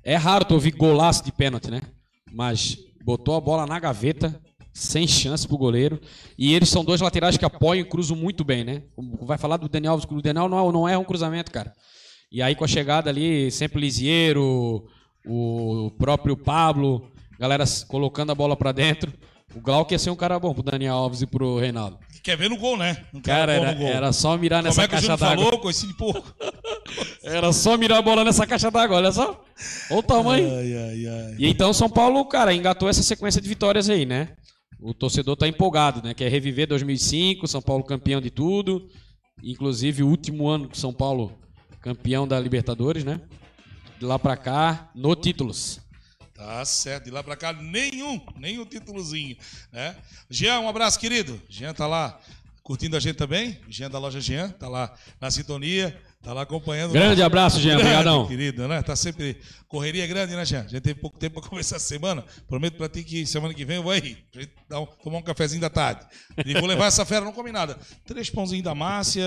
[0.04, 1.80] é raro tu ouvir golaço de pênalti, né?
[2.32, 4.40] Mas botou a bola na gaveta,
[4.72, 6.00] sem chance pro goleiro.
[6.38, 8.82] E eles são dois laterais que apoiam e cruzam muito bem, né?
[9.22, 11.72] Vai falar do Daniel Alves, o Daniel não, é- não é um cruzamento, cara.
[12.30, 14.84] E aí com a chegada ali, sempre Lisiero,
[15.26, 19.12] o próprio Pablo, galera colocando a bola pra dentro.
[19.56, 21.98] O Glauco ia ser um cara bom pro Daniel Alves e pro Reinaldo.
[22.22, 23.04] Quer ver no gol, né?
[23.14, 23.86] Um Cara, bom era, gol.
[23.86, 25.44] era só mirar Como nessa é que caixa d'água.
[25.44, 25.58] falou?
[25.60, 26.34] Coicinho de porco.
[27.22, 29.44] Era só mirar a bola nessa caixa d'água, olha só.
[29.90, 30.48] Olha o tamanho.
[30.48, 31.34] Ai, ai, ai.
[31.38, 34.28] E então São Paulo, cara, engatou essa sequência de vitórias aí, né?
[34.80, 36.14] O torcedor tá empolgado, né?
[36.14, 38.88] Quer reviver 2005, São Paulo campeão de tudo.
[39.42, 41.32] Inclusive o último ano que São Paulo
[41.80, 43.20] campeão da Libertadores, né?
[43.98, 45.80] De lá pra cá, no títulos.
[46.36, 49.38] Tá certo, de lá pra cá, nenhum, nenhum títulozinho,
[49.72, 49.96] né?
[50.28, 51.40] Jean, um abraço, querido.
[51.48, 52.20] Jean tá lá
[52.62, 53.58] curtindo a gente também.
[53.70, 55.98] Jean da loja Jean, tá lá na sintonia.
[56.26, 56.90] Tá lá acompanhando.
[56.90, 57.76] Grande abraço, Jean.
[57.78, 58.26] Obrigadão.
[58.28, 58.82] querido, né?
[58.82, 59.36] Tá sempre.
[59.68, 60.62] Correria grande, né, Jean?
[60.62, 62.24] A gente teve pouco tempo pra conversar essa semana.
[62.48, 64.16] Prometo pra ti que semana que vem eu vou aí.
[64.68, 66.04] Dar um- tomar um cafezinho da tarde.
[66.44, 67.78] E vou levar essa fera, não come nada.
[68.04, 69.24] Três pãozinhos da Márcia,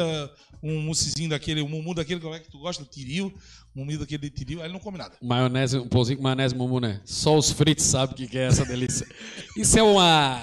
[0.62, 2.84] um moussezinho daquele, um mumu daquele, como é que tu gosta?
[2.84, 3.34] Do tiril.
[3.74, 4.60] Um mumu daquele de tiril.
[4.60, 5.16] Aí ele não come nada.
[5.22, 7.00] Maionese, um pãozinho com maionese mumu, né?
[7.06, 9.08] Só os fritos sabem o que que é essa delícia.
[9.56, 10.42] Isso é uma.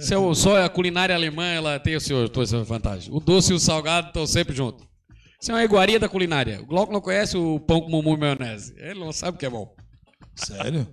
[0.00, 3.12] Isso é só a culinária alemã, ela tem o seu, a sua vantagem.
[3.12, 4.89] O doce e o salgado estão sempre juntos.
[5.40, 6.60] Isso é uma iguaria da culinária.
[6.60, 8.74] O Glauco não conhece o pão com mumu e maionese.
[8.76, 9.74] Ele não sabe o que é bom.
[10.34, 10.86] Sério?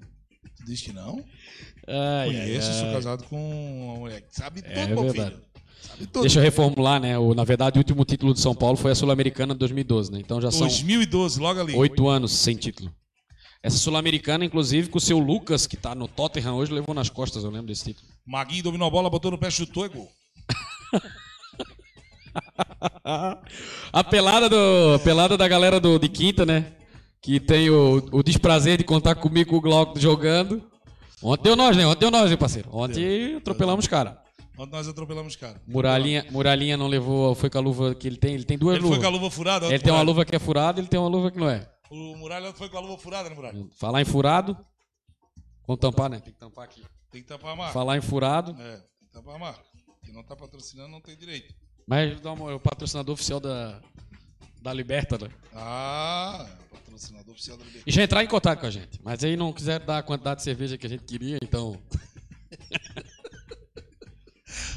[0.57, 1.17] Tu diz que não?
[1.87, 2.93] Ai, ai, Conheço, sou ai.
[2.93, 5.31] casado com uma mulher que sabe tudo, É meu verdade.
[5.35, 5.41] filho.
[5.81, 6.21] Sabe tudo.
[6.21, 7.17] Deixa eu reformular, né?
[7.17, 10.19] O, na verdade, o último título de São Paulo foi a Sul-Americana de 2012, né?
[10.19, 11.75] Então já são 2012, logo ali.
[11.75, 12.93] oito anos sem título.
[13.63, 17.43] Essa Sul-Americana, inclusive, com o seu Lucas, que tá no Tottenham hoje, levou nas costas,
[17.43, 18.07] eu lembro desse título.
[18.25, 20.09] Maguinho dominou a bola, botou no pé, chutou e gol.
[23.91, 26.73] A pelada, do, a pelada da galera do, de quinta, né?
[27.21, 30.61] Que tem o, o desprazer de contar comigo com o Glauco jogando.
[31.21, 31.85] Ontem deu nós, né?
[31.85, 32.69] Ontem deu nós, hein, parceiro?
[32.71, 34.21] Ontem atropelamos os cara.
[34.57, 35.61] Ontem nós atropelamos os caras.
[35.67, 38.33] Muralhinha, Muralhinha não levou, foi com a luva que ele tem.
[38.33, 39.03] Ele tem duas Ele foi luvas.
[39.03, 39.65] com a luva furada.
[39.67, 41.67] Ele tem uma luva que é furada, ele tem uma luva que não é.
[41.89, 43.65] O Muralha foi com a luva furada, né, Muralha?
[43.77, 44.57] Falar em furado.
[45.65, 46.19] Vamos tampar, né?
[46.19, 46.83] Tem que tampar aqui.
[47.11, 47.73] Tem que tampar a marca.
[47.73, 48.51] Falar em furado.
[48.59, 49.61] É, tem que tampar a marca.
[50.03, 51.53] Quem não tá patrocinando não tem direito.
[51.87, 53.79] Mas dá uma- é o patrocinador oficial da,
[54.61, 55.29] da Liberta, né?
[55.55, 57.87] Ah, patrocinador oficial da Libertadores.
[57.87, 58.99] E já entrar em contato com a gente.
[59.03, 61.79] Mas aí não quiser dar a quantidade de cerveja que a gente queria, então.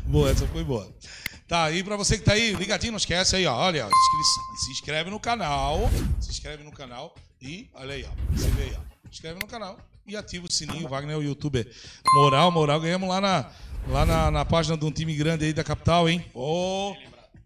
[0.07, 0.93] Boa, essa foi boa.
[1.47, 3.55] Tá, e pra você que tá aí, ligadinho, não esquece aí, ó.
[3.57, 3.89] Olha,
[4.65, 5.89] se inscreve no canal.
[6.21, 8.11] Se inscreve no canal e olha aí, ó.
[8.37, 8.81] Você vê aí, ó.
[9.05, 10.89] Se inscreve no canal e ativa o sininho.
[10.89, 11.71] Wagner é o youtuber.
[12.15, 12.81] Moral, moral.
[12.81, 13.51] Ganhamos lá na,
[13.89, 16.25] lá na, na página de um time grande aí da capital, hein?
[16.35, 16.95] Ô,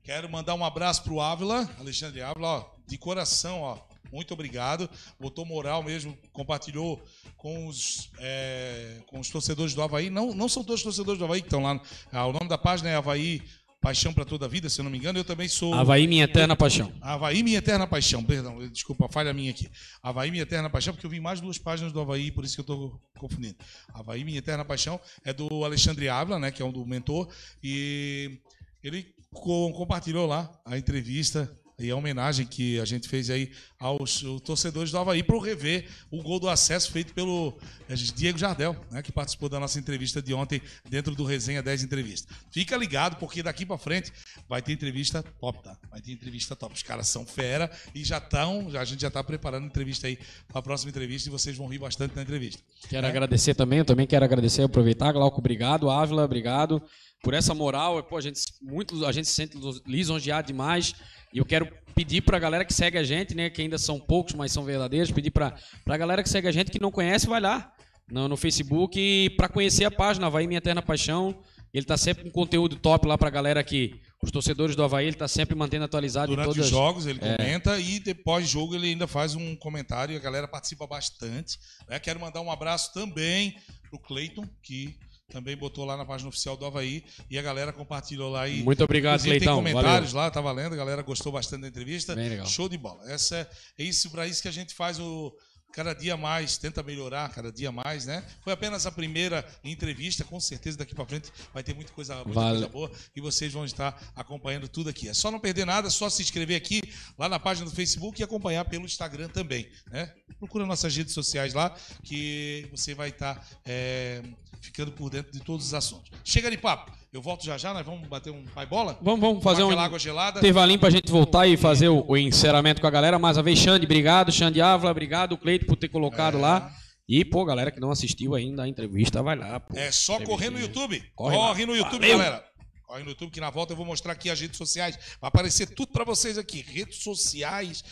[0.02, 2.74] quero mandar um abraço pro Ávila, Alexandre Ávila, ó.
[2.86, 3.78] De coração, ó.
[4.12, 4.88] Muito obrigado.
[5.18, 7.02] Botou moral mesmo, compartilhou
[7.36, 10.10] com os, é, com os torcedores do Havaí.
[10.10, 11.80] Não, não são todos os torcedores do Havaí que estão lá.
[12.12, 13.42] Ah, o nome da página é Havaí
[13.84, 15.18] Paixão para Toda a Vida, se eu não me engano.
[15.18, 15.74] Eu também sou.
[15.74, 16.90] Havaí, minha eterna paixão.
[17.02, 19.68] Havaí Minha Eterna Paixão, perdão, desculpa, falha minha aqui.
[20.02, 22.60] Havaí Minha Eterna Paixão, porque eu vi mais duas páginas do Havaí, por isso que
[22.60, 23.56] eu estou confundindo.
[23.92, 27.28] Havaí Minha Eterna Paixão é do Alexandre Ávila, né, que é um do mentor,
[27.62, 28.38] e
[28.82, 34.24] ele co- compartilhou lá a entrevista e a homenagem que a gente fez aí aos
[34.44, 37.58] torcedores do Havaí para rever o gol do acesso feito pelo
[37.88, 41.84] eh, Diego Jardel, né, que participou da nossa entrevista de ontem dentro do Resenha 10
[41.84, 42.32] Entrevista.
[42.50, 44.12] Fica ligado, porque daqui para frente
[44.48, 45.76] vai ter entrevista top, tá?
[45.90, 46.74] Vai ter entrevista top.
[46.74, 50.18] Os caras são fera e já estão, a gente já está preparando entrevista aí
[50.48, 52.62] para a próxima entrevista e vocês vão rir bastante na entrevista.
[52.88, 56.82] Quero agradecer também, também quero agradecer, aproveitar, Glauco, obrigado, Ávila, obrigado
[57.24, 58.00] por essa moral.
[58.04, 60.94] Pô, a gente, muito, a gente se sente lisonjeado demais.
[61.32, 64.34] E eu quero pedir pra galera que segue a gente, né, que ainda são poucos,
[64.34, 67.40] mas são verdadeiros, pedir pra, pra galera que segue a gente que não conhece, vai
[67.40, 67.72] lá
[68.08, 71.40] no, no Facebook pra conhecer a página Havaí Minha Eterna Paixão.
[71.72, 75.16] Ele tá sempre com conteúdo top lá pra galera que os torcedores do Havaí, ele
[75.16, 79.08] tá sempre mantendo atualizado Durante todas os jogos ele comenta e depois jogo ele ainda
[79.08, 81.58] faz um comentário e a galera participa bastante.
[81.88, 81.98] né?
[81.98, 83.56] Quero mandar um abraço também
[83.90, 84.96] pro Cleiton, que
[85.34, 88.84] também botou lá na página oficial do Havaí e a galera compartilhou lá e Muito
[88.84, 89.64] obrigado, Inclusive, Cleitão.
[89.64, 92.14] Tem comentários lá, tá valendo, a galera gostou bastante da entrevista.
[92.46, 93.02] Show de bola.
[93.10, 95.36] Essa é, é isso para isso que a gente faz o
[95.74, 98.24] cada dia mais, tenta melhorar cada dia mais, né?
[98.42, 102.32] Foi apenas a primeira entrevista, com certeza daqui para frente vai ter muita coisa, muita
[102.32, 102.50] Vale.
[102.52, 105.08] coisa boa e vocês vão estar acompanhando tudo aqui.
[105.08, 106.80] É só não perder nada, só se inscrever aqui
[107.18, 110.12] lá na página do Facebook e acompanhar pelo Instagram também, né?
[110.38, 114.22] Procura nossas redes sociais lá que você vai estar é,
[114.60, 116.10] ficando por dentro de todos os assuntos.
[116.22, 116.92] Chega de papo.
[117.14, 118.98] Eu volto já já, nós vamos bater um pai bola?
[119.00, 120.40] Vamos, vamos fazer um água gelada.
[120.40, 123.20] intervalinho pra gente voltar e fazer o, o encerramento com a galera.
[123.20, 124.32] Mais uma vez, Xande, obrigado.
[124.32, 125.38] Xande Ávila, obrigado.
[125.38, 126.40] Cleito por ter colocado É.
[126.40, 126.76] lá.
[127.08, 129.60] E, pô, galera que não assistiu ainda a entrevista, vai lá.
[129.60, 129.76] Pô.
[129.76, 131.02] É só correr no YouTube.
[131.14, 132.18] Corre Corre, no YouTube, Valeu.
[132.18, 132.44] galera.
[132.86, 134.96] Corre no YouTube que na volta eu vou mostrar aqui as redes sociais.
[135.20, 136.62] Vai aparecer tudo pra vocês aqui.
[136.62, 137.82] Redes sociais.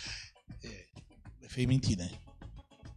[0.65, 0.85] É,
[1.45, 2.11] é feio mentir, né?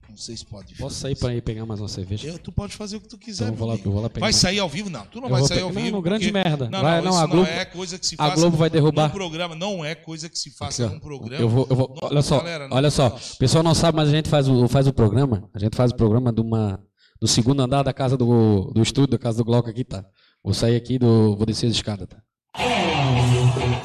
[0.09, 0.75] Não sei se pode.
[0.75, 2.27] Posso sair pra ir pegar mais uma cerveja?
[2.27, 3.45] Eu, tu pode fazer o que tu quiser.
[3.45, 4.89] Então vou lá- vou lá pegar vai sair ao vivo?
[4.89, 5.91] Não, tu não Eu vai sair ao vivo.
[5.91, 6.69] não, grande merda.
[6.69, 8.35] Não, Vai- não, a Globo- não é coisa que se a faça.
[8.35, 9.07] Globo vai derrubar.
[9.07, 9.55] num programa.
[9.55, 11.41] Não é coisa que se faça num programa.
[11.41, 13.07] Eu vou, eu vou, olha só, galera, olha só.
[13.07, 15.49] O pessoal não sabe, mas a gente faz o, faz o programa.
[15.53, 16.79] A gente faz o programa de uma,
[17.21, 20.05] do segundo andar da casa do, do estúdio, da casa do Glauco aqui, tá?
[20.43, 21.35] Vou sair aqui do.
[21.35, 22.17] Vou descer as escadas, tá?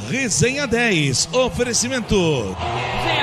[0.08, 1.28] Resenha 10.
[1.32, 2.14] Oferecimento.
[2.14, 3.19] 10.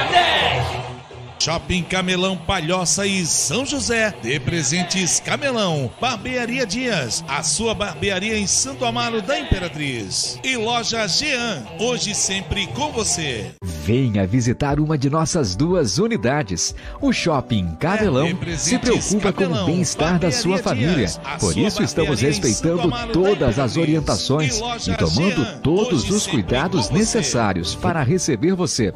[1.40, 4.14] Shopping Camelão Palhoça e São José.
[4.22, 5.90] De presentes Camelão.
[6.02, 10.40] Barbearia Dias, a sua barbearia em Santo Amaro da Imperatriz.
[10.44, 13.52] E loja Jean, hoje sempre com você.
[13.64, 16.76] Venha visitar uma de nossas duas unidades.
[17.00, 20.96] O Shopping Camelão É, se preocupa com Camelão, o bem-estar da sua família.
[20.96, 26.28] Dias, Por sua isso estamos respeitando todas as orientações E e tomando Jean, todos os
[26.28, 28.94] cuidados com necessários para receber você.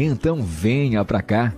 [0.00, 1.52] Então venha pra cá.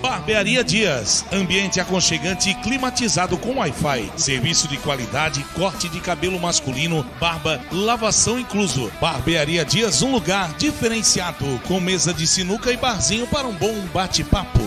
[0.00, 4.12] Barbearia Dias, ambiente aconchegante e climatizado com Wi-Fi.
[4.16, 8.90] Serviço de qualidade, corte de cabelo masculino, barba, lavação incluso.
[9.00, 14.60] Barbearia Dias, um lugar diferenciado, com mesa de sinuca e barzinho para um bom bate-papo.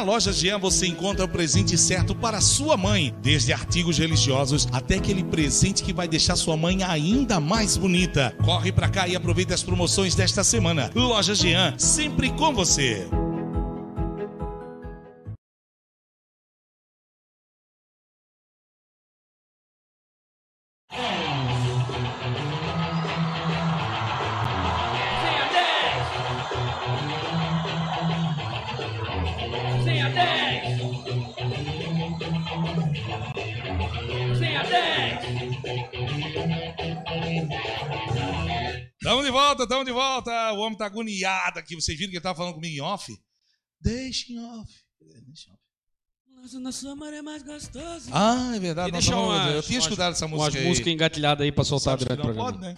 [0.00, 4.94] Na loja Jean você encontra o presente certo para sua mãe, desde artigos religiosos até
[4.94, 8.34] aquele presente que vai deixar sua mãe ainda mais bonita.
[8.42, 10.90] Corre pra cá e aproveita as promoções desta semana.
[10.94, 13.06] Loja Jean, sempre com você.
[40.60, 41.74] O homem tá agoniado aqui.
[41.74, 43.12] Vocês viram que ele tava falando comigo em off?
[43.80, 44.72] Deixa em off.
[45.00, 45.60] Deixa em off.
[46.42, 48.08] Nossa, nosso amor é mais gostoso.
[48.12, 48.88] Ah, é verdade.
[48.88, 50.68] E deixa umas- eu tinha umas- escutado essa Umas música aí.
[50.68, 52.52] músicas engatilhadas aí pra soltar Sabe que durante o programa.
[52.52, 52.76] pode, né?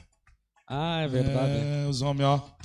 [0.68, 1.52] Ah, é verdade.
[1.58, 2.56] É, os homens, ó.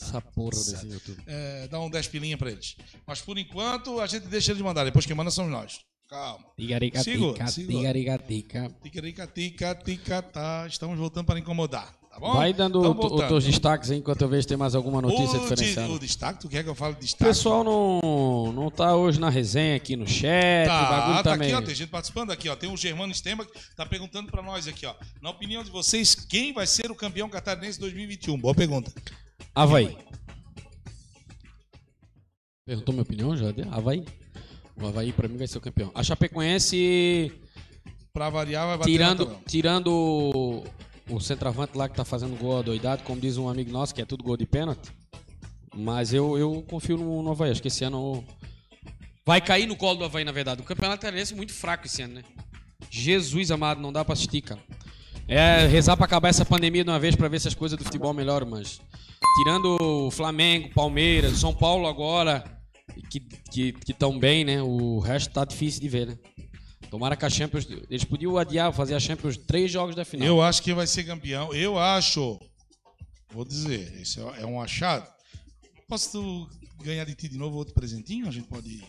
[0.00, 1.22] Essa porra desse YouTube.
[1.26, 2.76] É, dá um 10 pilinha pra eles.
[3.06, 4.84] Mas por enquanto a gente deixa eles mandar.
[4.84, 5.80] Depois quem manda somos nós.
[6.08, 6.38] Calma.
[6.44, 7.68] Sigo, Tigarigatica, sigo.
[7.72, 8.76] tigarigatica.
[8.82, 10.66] Ticarica, tica, tica, tá.
[10.66, 11.94] Estamos voltando para incomodar.
[12.14, 12.32] Tá bom?
[12.34, 13.26] Vai dando Então, o- os voltando.
[13.28, 15.92] teus destaques aí enquanto eu vejo se tem mais alguma notícia o, diferenciada.
[15.92, 17.24] o destaque, tu quer que eu fale de O destaque?
[17.24, 20.64] pessoal não, não tá hoje na resenha aqui no chat.
[20.64, 21.60] o Tá, bagulho tá tá aqui, ó.
[21.60, 22.54] Tem gente participando aqui, ó.
[22.54, 24.94] Tem o Germano Stemba que tá perguntando pra nós aqui, ó.
[25.20, 28.38] Na opinião de vocês, quem vai ser o campeão catarinense 2021?
[28.38, 28.92] Boa pergunta.
[29.52, 29.96] Havaí.
[32.64, 33.46] Perguntou minha opinião, já?
[33.72, 34.04] Havaí.
[34.80, 35.90] O Havaí pra mim vai ser o campeão.
[35.96, 37.32] A Chapecoense,
[38.12, 40.62] Pra variar, vai bater tirando, tirando
[41.08, 44.04] o, centroavante lá que tá fazendo gol adoidado, como diz um amigo nosso, que é
[44.04, 44.92] tudo gol de pênalti.
[45.76, 47.50] Mas eu, eu confio no, no Havaí.
[47.50, 48.24] Acho que esse ano
[49.26, 50.60] vai cair no colo do Havaí, na verdade.
[50.60, 52.22] O campeonato catarinense é muito fraco esse ano, né?
[52.90, 54.60] Jesus amado, não dá pra assistir, cara.
[55.26, 57.84] É rezar pra acabar essa pandemia de uma vez pra ver se as coisas do
[57.84, 58.80] futebol melhoram, mas
[59.38, 62.44] tirando o Flamengo, Palmeiras, São Paulo agora,
[63.10, 64.62] que que que estão bem, né?
[64.62, 66.18] O resto tá difícil de ver, né?
[66.94, 70.28] Tomara que a Champions, eles podiam adiar, fazer a Champions três jogos da final.
[70.28, 71.52] Eu acho que vai ser campeão.
[71.52, 72.38] Eu acho.
[73.32, 75.04] Vou dizer, isso é é um achado.
[75.88, 76.48] Posso
[76.84, 78.28] ganhar de ti de novo outro presentinho?
[78.28, 78.80] A gente pode.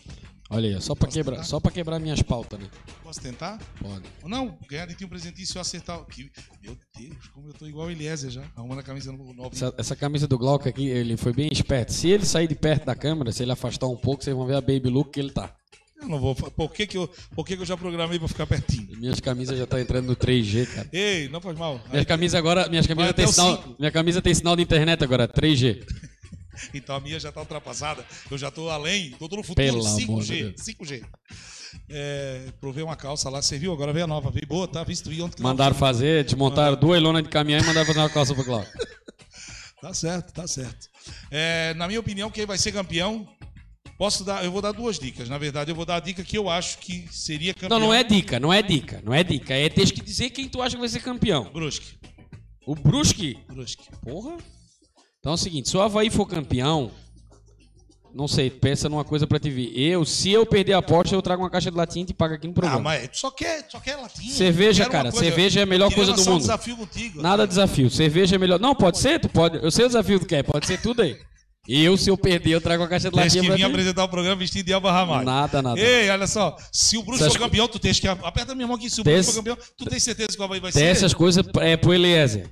[0.48, 1.48] Olha aí, só pra Posso quebrar, tentar?
[1.48, 2.70] só para quebrar minhas pautas, né?
[3.02, 3.58] Posso tentar?
[3.80, 4.04] Pode.
[4.22, 6.04] Não, ganhar de ti um presentinho se eu acertar.
[6.04, 6.30] Que,
[6.62, 8.44] meu Deus, como eu tô igual o Eliezer já.
[8.54, 9.50] Arrumando a camisa no nova.
[9.52, 11.92] Essa, essa camisa do Glauco aqui, ele foi bem esperto.
[11.92, 14.54] Se ele sair de perto da câmera, se ele afastar um pouco, vocês vão ver
[14.54, 15.52] a baby look que ele tá.
[16.00, 16.34] Eu não vou.
[16.34, 18.96] Por que, que, eu, por que, que eu já programei pra ficar pertinho?
[18.98, 20.88] Minhas camisas já tá entrando no 3G, cara.
[20.92, 21.80] Ei, não faz mal.
[21.90, 25.84] Minhas camisas agora, minhas camisas tem sinal, minha camisa tem sinal de internet agora, 3G.
[26.72, 28.02] Então a minha já tá ultrapassada.
[28.30, 29.10] Eu já tô além.
[29.18, 29.54] Tô no futuro.
[29.56, 30.38] Pelo amor de 5G.
[30.54, 30.54] Deus.
[30.62, 31.04] 5G.
[31.86, 33.42] É, provei uma calça lá.
[33.42, 33.74] Você viu?
[33.74, 34.30] Agora veio a nova.
[34.30, 34.82] Veio boa, tá?
[34.82, 35.36] Visto vi ontem.
[35.36, 38.42] que Mandaram não- fazer, desmontaram duas lonas de caminhão e mandaram fazer uma calça pro
[38.44, 38.70] Glauco.
[39.82, 40.88] Tá certo, tá certo.
[41.30, 43.28] É, na minha opinião, quem vai ser campeão?
[43.98, 44.44] Posso dar?
[44.44, 45.28] Eu vou dar duas dicas.
[45.28, 47.78] Na verdade, eu vou dar a dica que eu acho que seria campeão.
[47.78, 49.54] Não, não é dica, não é dica, não é dica.
[49.54, 51.50] É ter que dizer quem tu acha que vai ser campeão.
[51.52, 51.96] Brusque.
[52.66, 53.84] O Brusque, Brusque.
[54.02, 54.36] porra.
[55.20, 56.90] Então é o seguinte, se o Havaí for campeão,
[58.14, 59.72] não sei, pensa numa coisa pra te ver.
[59.78, 62.34] Eu, se eu perder a aposta, eu trago uma caixa de latinha e te pago
[62.34, 62.80] aqui no Ah, programa.
[62.80, 64.32] mas tu só quer, só quer latinha.
[64.32, 66.40] Cerveja, cara, coisa- cerveja é a melhor coisa do mundo.
[66.40, 67.20] desafio contigo.
[67.22, 67.88] Nada desafio.
[67.90, 68.58] Cerveja é melhor.
[68.60, 69.56] Não, pode ser, tu pode.
[69.62, 71.18] Eu sei o desafio que tu quer, pode ser tudo aí.
[71.68, 74.04] Eu, se eu perder, eu trago a caixa de Tens latinha que pra vir apresentar
[74.04, 75.24] o programa vestido de Alba Ramalho.
[75.24, 75.80] Nada, nada.
[75.80, 76.56] Ei, olha só.
[76.72, 78.06] Se o Essas for campeão, tu tens que.
[78.06, 78.88] Aperta a minha mão aqui.
[78.88, 80.84] Se o esse- for campeão, tu tens certeza que o Havaí vai ser.
[80.84, 82.48] essas coisas é pro Eliezer.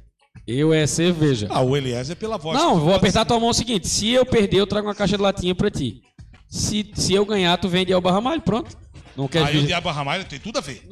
[0.46, 1.46] Eu é cerveja.
[1.50, 2.58] Ah, o Eliezer é pela voz.
[2.58, 5.22] Não, vou apertar tua mão o seguinte: se eu perder, eu trago uma caixa de
[5.22, 6.02] latinha pra ti.
[6.48, 8.76] Se, se eu ganhar, tu vende ao Barramalho, pronto.
[9.16, 9.66] Não quer Aí o.
[9.66, 10.82] Diabo Ramalho tem tudo a ver.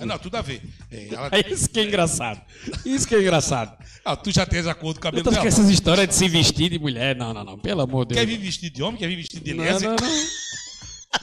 [0.00, 0.60] É, Não, tudo a ver.
[0.90, 2.40] É, ela- É isso que é engraçado.
[2.84, 3.76] Isso que é engraçado.
[4.04, 5.46] Ah, tu já tens a cor do Eu cabelo tô com dela.
[5.46, 7.14] essas histórias de se vestir de mulher.
[7.14, 7.58] Não, não, não.
[7.58, 8.38] Pelo amor de Quer Deus.
[8.38, 8.98] vir vestido de homem?
[8.98, 9.88] Quer vir vestido de Não, Eliezer?
[9.90, 10.28] não, não.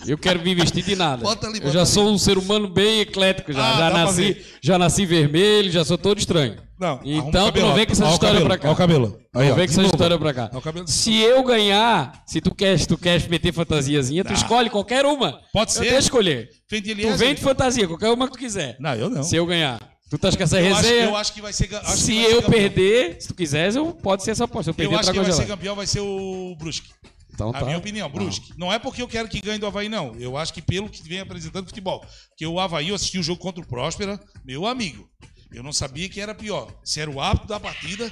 [0.07, 1.21] Eu quero me vestir de nada.
[1.21, 1.89] Bota ali, eu já ali.
[1.89, 3.75] sou um ser humano bem eclético já.
[3.75, 6.57] Ah, já nasci, já nasci vermelho, já sou todo estranho.
[6.77, 8.69] Não, então tu não vem com essa história pra cá.
[8.69, 9.17] ó o cabelo.
[9.33, 10.49] Aí, não vem com essa história pra cá.
[10.53, 10.87] Ó o cabelo.
[10.87, 15.39] Se eu ganhar, se tu queres, tu queres meter fantasiazinha, tu escolhe qualquer uma.
[15.53, 15.81] Pode Eu ser.
[15.83, 16.49] deixo escolher.
[16.69, 17.43] Vem de Tu vem de então.
[17.53, 18.75] fantasia, qualquer uma que tu quiser.
[18.79, 19.23] Não, eu não.
[19.23, 19.79] Se eu ganhar.
[20.09, 21.05] Tu estás com essa eu, acho, resenha?
[21.05, 21.73] eu acho que vai ser.
[21.75, 22.51] acho se ser eu campeão.
[22.51, 24.69] perder, se tu quiseres, eu pode ser essa aposta.
[24.69, 26.89] Eu Eu perder, eu acho que vai ser campeão, vai ser o Brusque.
[27.33, 27.65] Então A tá.
[27.65, 28.53] minha opinião, Brusque.
[28.57, 30.13] Não é porque eu quero que ganhe do Havaí, não.
[30.19, 32.05] Eu acho que pelo que vem apresentando futebol.
[32.29, 35.09] Porque o Havaí, eu assisti o jogo contra o Próspera, meu amigo.
[35.55, 36.71] Eu não sabia que era pior.
[36.83, 38.11] Se era o hábito da partida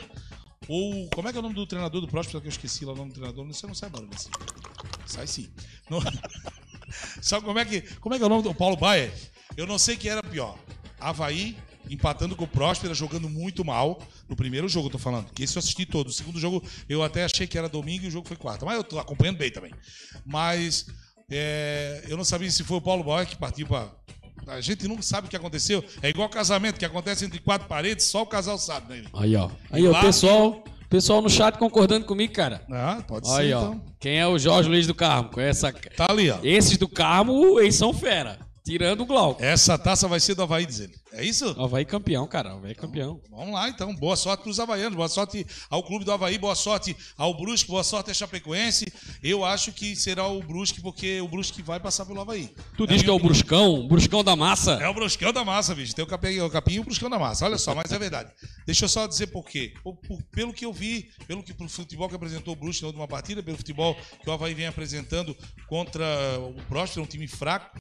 [0.67, 1.09] ou.
[1.09, 2.95] Como é que é o nome do treinador do Próspera que eu esqueci lá o
[2.95, 3.45] nome do treinador?
[3.47, 4.31] Você não sabe, Maurício.
[5.05, 5.51] Sai sim.
[5.89, 5.99] Não-
[7.21, 7.81] Sabe como é que.
[7.99, 9.11] Como é que é o nome do Paulo Baier?
[9.57, 10.57] Eu não sei que era pior.
[10.99, 11.57] Havaí
[11.89, 14.01] empatando com o Próspera, jogando muito mal.
[14.29, 15.31] No primeiro jogo, eu tô falando.
[15.33, 16.07] Que esse eu assisti todo.
[16.07, 18.65] O segundo jogo, eu até achei que era domingo e o jogo foi quarta.
[18.65, 19.73] Mas eu tô acompanhando bem também.
[20.25, 20.85] Mas
[21.29, 23.91] é, eu não sabia se foi o Paulo Baier que partiu para.
[24.47, 25.83] A gente nunca sabe o que aconteceu.
[26.01, 29.03] É igual casamento, que acontece entre quatro paredes, só o casal sabe, né?
[29.13, 29.49] Aí, ó.
[29.71, 32.61] Aí, ó, pessoal, pessoal no chat concordando comigo, cara.
[32.71, 33.59] Ah, pode ser, Aí, ó.
[33.59, 33.81] então.
[33.99, 35.29] Quem é o Jorge Luiz do Carmo?
[35.29, 35.77] Conhece essa...
[35.95, 36.37] Tá ali, ó.
[36.43, 38.39] Esses do Carmo, eles são fera.
[38.65, 39.43] Tirando o Glauco.
[39.43, 40.95] Essa taça vai ser do Havaí, diz ele.
[41.11, 41.45] É isso?
[41.61, 42.53] Havaí campeão, cara.
[42.53, 43.19] Havaí campeão.
[43.29, 43.93] Vamos lá, então.
[43.93, 47.69] Boa sorte para os havaianos, boa sorte ao clube do Havaí, boa sorte ao Brusque,
[47.69, 48.85] boa sorte à Chapecoense.
[49.21, 52.49] Eu acho que será o Brusque, porque o Brusque vai passar pelo Havaí.
[52.77, 54.75] Tu diz que é o Bruscão, Bruscão da massa.
[54.81, 55.93] É o Bruscão da massa, bicho.
[55.93, 57.43] Tem o capim, o capim e o Bruscão da massa.
[57.45, 58.31] Olha só, mas é verdade.
[58.65, 59.73] Deixa eu só dizer por quê.
[59.83, 62.87] Por- por- pelo que eu vi, pelo que pro futebol que apresentou o Brusque na
[62.87, 63.93] última partida, pelo futebol
[64.23, 65.35] que o Havaí vem apresentando
[65.67, 66.05] contra
[66.39, 67.77] o Próspero, um time fraco,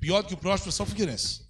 [0.00, 1.48] pior do que o Próspero, só o Figueirense.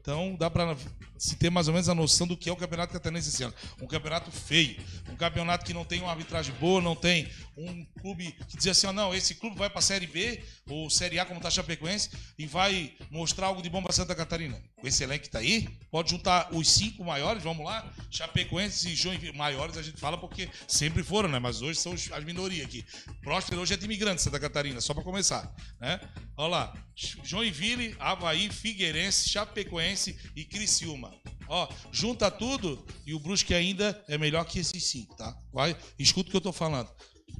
[0.00, 0.76] Então dá para
[1.18, 3.54] se ter mais ou menos a noção do que é o Campeonato Catarinense esse ano.
[3.80, 8.32] Um campeonato feio, um campeonato que não tem uma arbitragem boa, não tem um clube
[8.48, 11.26] que diz assim, ó, não, esse clube vai para a Série B ou Série A
[11.26, 14.58] como está Chapecoense e vai mostrar algo de bom para Santa Catarina.
[14.80, 18.94] Com esse elenco que está aí, pode juntar os cinco maiores, vamos lá, Chapecoense e
[18.94, 21.38] Joinville, maiores a gente fala porque sempre foram, né?
[21.38, 22.84] Mas hoje são as minorias aqui.
[23.20, 26.00] Próspero hoje é time grande Santa Catarina, só para começar, né?
[26.34, 26.74] Olha lá,
[27.22, 31.12] Joinville, Havaí, Figueirense, Chapecoense e Criciúma.
[31.46, 35.36] Ó, junta tudo e o Brusque ainda é melhor que esses cinco, tá?
[35.52, 36.88] Vai, escuta o que eu tô falando.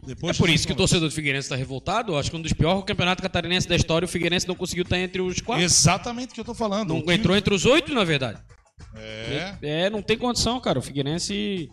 [0.06, 2.16] Depois É por isso que o torcedor do Figueirense está revoltado.
[2.16, 5.20] Acho que um dos piores campeonatos catarinenses da história, o Figueirense não conseguiu estar entre
[5.20, 5.62] os quatro.
[5.64, 6.94] Exatamente o que eu tô falando.
[6.94, 8.40] Não time- entrou entre os oito, na verdade.
[8.94, 9.54] É.
[9.62, 10.78] É, não tem condição, cara.
[10.78, 11.68] O Figueirense,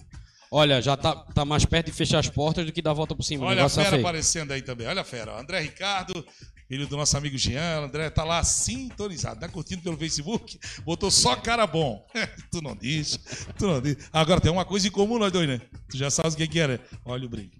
[0.51, 3.15] olha, já tá, tá mais perto de fechar as portas do que dar a volta
[3.15, 3.45] por cima.
[3.45, 4.87] Olha a tá fera aparecendo aí também.
[4.87, 5.39] Olha a fera.
[5.39, 6.25] André Ricardo,
[6.67, 7.85] filho do nosso amigo Jean.
[7.85, 9.39] André tá lá sintonizado.
[9.39, 10.59] Tá curtindo pelo Facebook.
[10.83, 12.05] Botou só cara bom.
[12.51, 13.17] tu não diz.
[13.57, 13.97] Tu não diz.
[14.11, 15.61] Agora tem uma coisa em comum nós dois, né?
[15.89, 16.79] Tu já sabes o que, que é, né?
[17.05, 17.55] Olha o brinco.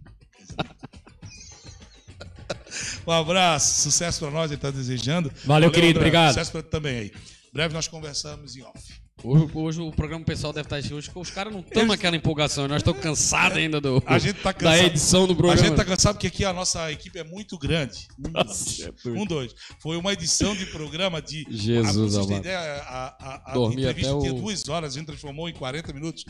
[3.08, 5.32] Um abraço, sucesso pra nós, ele tá desejando.
[5.46, 6.30] Valeu, querido, obrigado.
[6.34, 7.12] Sucesso pra também aí.
[7.54, 9.08] Breve nós conversamos em off.
[9.24, 11.10] Hoje, hoje o programa pessoal deve estar hoje.
[11.16, 12.68] Os caras não estão naquela empolgação.
[12.68, 14.86] Nós estamos cansados ainda do, A gente tá da cansado.
[14.86, 15.68] edição do A programa.
[15.68, 18.08] gente tá cansado porque aqui a nossa equipe é muito grande.
[18.20, 19.20] Um, Nossa, é doido.
[19.20, 19.56] um dois.
[19.82, 21.48] Foi uma edição de programa de.
[21.50, 22.38] Jesus a, amado.
[22.38, 25.54] ideia, a, a, a Dormi entrevista até tinha o- duas horas, a gente transformou em
[25.54, 26.24] 40 minutos.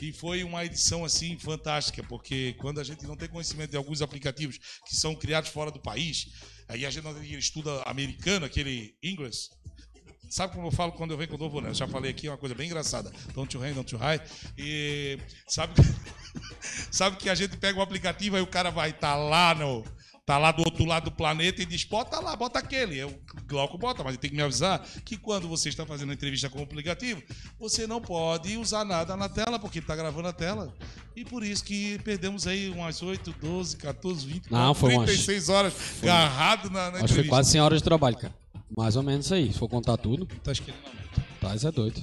[0.00, 4.02] E foi uma edição assim fantástica, porque quando a gente não tem conhecimento de alguns
[4.02, 6.26] aplicativos que são criados fora do país,
[6.68, 9.50] aí a gente não tem estudo americano, aquele inglês.
[10.28, 11.72] Sabe como eu falo quando eu venho com o novo, né?
[11.72, 13.12] Já falei aqui uma coisa bem engraçada.
[13.34, 14.20] Don't you rain, don't you high.
[14.58, 15.16] E
[15.46, 15.74] sabe,
[16.90, 19.84] sabe que a gente pega o aplicativo aí o cara vai estar lá no.
[20.26, 22.96] Tá lá do outro lado do planeta e diz, bota lá, bota aquele.
[22.98, 23.14] Eu,
[23.46, 26.48] Glauco bota, mas ele tem que me avisar que quando você está fazendo a entrevista
[26.48, 27.22] com o aplicativo,
[27.60, 30.74] você não pode usar nada na tela, porque ele está gravando a tela.
[31.14, 35.48] E por isso que perdemos aí umas 8, 12, 14, 20, Não, foi umas- 36
[35.50, 37.28] horas agarrado na, na Acho que foi entrevista.
[37.28, 38.34] quase 100 horas de trabalho, cara.
[38.74, 39.52] Mais ou menos isso aí.
[39.52, 40.74] Se for contar tudo, Tá mão.
[41.38, 42.02] tá, isso é doido.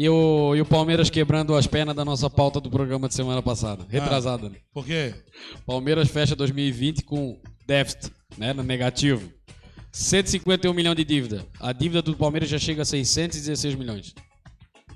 [0.00, 3.42] E o, e o Palmeiras quebrando as pernas da nossa pauta do programa de semana
[3.42, 3.84] passada.
[3.86, 4.48] Retrasada.
[4.48, 4.56] né?
[4.72, 5.12] Por quê?
[5.66, 8.54] Palmeiras fecha 2020 com déficit, né?
[8.54, 9.30] No negativo.
[9.92, 11.46] 151 milhões de dívida.
[11.60, 14.14] A dívida do Palmeiras já chega a 616 milhões.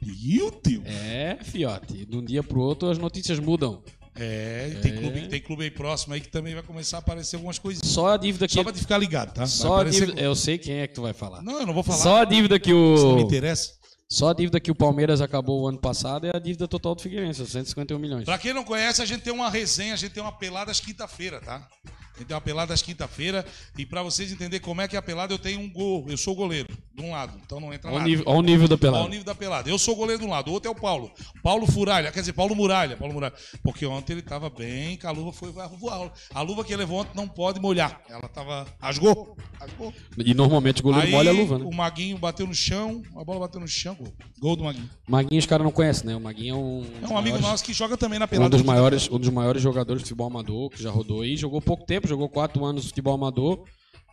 [0.01, 0.83] Meu Deus!
[0.87, 2.07] É, fiote.
[2.07, 3.83] De um dia pro outro as notícias mudam.
[4.17, 7.59] É, tem, clube, tem clube aí próximo aí que também vai começar a aparecer algumas
[7.59, 7.87] coisas.
[7.87, 8.55] Só a dívida que.
[8.55, 9.45] Só pra te ficar ligado, tá?
[9.45, 10.23] Só a aparecer- dívida.
[10.23, 11.43] Eu sei quem é que tu vai falar.
[11.43, 11.99] Não, eu não vou falar.
[11.99, 13.27] Só a dívida que Isso não me o.
[13.27, 13.84] interessa.
[14.09, 17.03] Só a dívida que o Palmeiras acabou o ano passado é a dívida total do
[17.03, 18.25] Figueirense, 151 milhões.
[18.25, 20.81] Pra quem não conhece, a gente tem uma resenha, a gente tem uma pelada às
[20.81, 21.67] quinta-feira, tá?
[22.15, 23.45] A gente tem uma pelada às quinta-feira.
[23.77, 26.05] E pra vocês entenderem como é que é a pelada, eu tenho um gol.
[26.09, 26.69] Eu sou goleiro.
[26.95, 27.37] de um lado.
[27.45, 28.05] Então não entra nada.
[28.05, 29.05] nível, olha o nível da Olha pelada.
[29.05, 29.69] o nível da pelada.
[29.69, 31.11] Eu sou goleiro de um lado, o outro é o Paulo.
[31.43, 32.97] Paulo Furalha, quer dizer, Paulo Muralha.
[32.97, 33.35] Paulo Muralha.
[33.65, 36.13] Porque ontem ele tava bem, que a luva foi voar.
[36.33, 38.01] A luva que ele levou ontem não pode molhar.
[38.09, 38.65] Ela tava.
[38.81, 39.37] Rasgou.
[39.59, 39.93] Rasgou.
[40.19, 41.65] E normalmente o goleiro Aí molha a luva, né?
[41.65, 44.13] o Maguinho bateu no chão, a bola bateu no chão, gol.
[44.39, 44.89] Gol do Maguinho.
[45.09, 46.15] Maguinho os caras não conhecem, né?
[46.15, 46.85] O Maguinho é um.
[47.03, 48.47] É um amigo maiores- nosso que joga também na pelada.
[48.47, 51.37] Um dos, maiores, um dos maiores jogadores de futebol amador que já rodou aí.
[51.37, 53.65] Jogou pouco tempo, jogou quatro anos de futebol amador.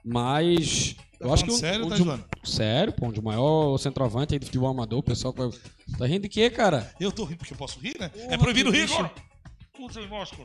[0.03, 0.95] Mas.
[1.19, 2.25] Tá eu acho que um, sério um tá de- zoando?
[2.43, 4.99] Sério, pô, um dos maiores centroavante aí do futebol amador.
[4.99, 5.33] O pessoal.
[5.37, 5.49] vai-
[5.97, 6.91] Tá rindo de quê, cara?
[6.99, 8.09] Eu tô rindo porque eu posso rir, né?
[8.15, 9.11] é Porra, proibido que rir agora.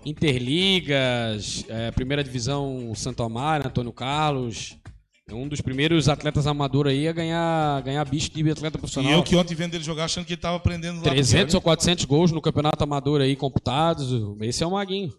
[0.05, 4.76] Interligas, é, primeira divisão Santo Amaro, Antônio Carlos.
[5.28, 9.11] É um dos primeiros atletas amador aí a ganhar, ganhar bicho de atleta E profissional.
[9.12, 11.03] eu que ontem vendo ele jogar achando que ele tava aprendendo lá.
[11.11, 14.09] 300 ou 400 gols no campeonato amador aí computados.
[14.40, 15.12] Esse é o Maguinho.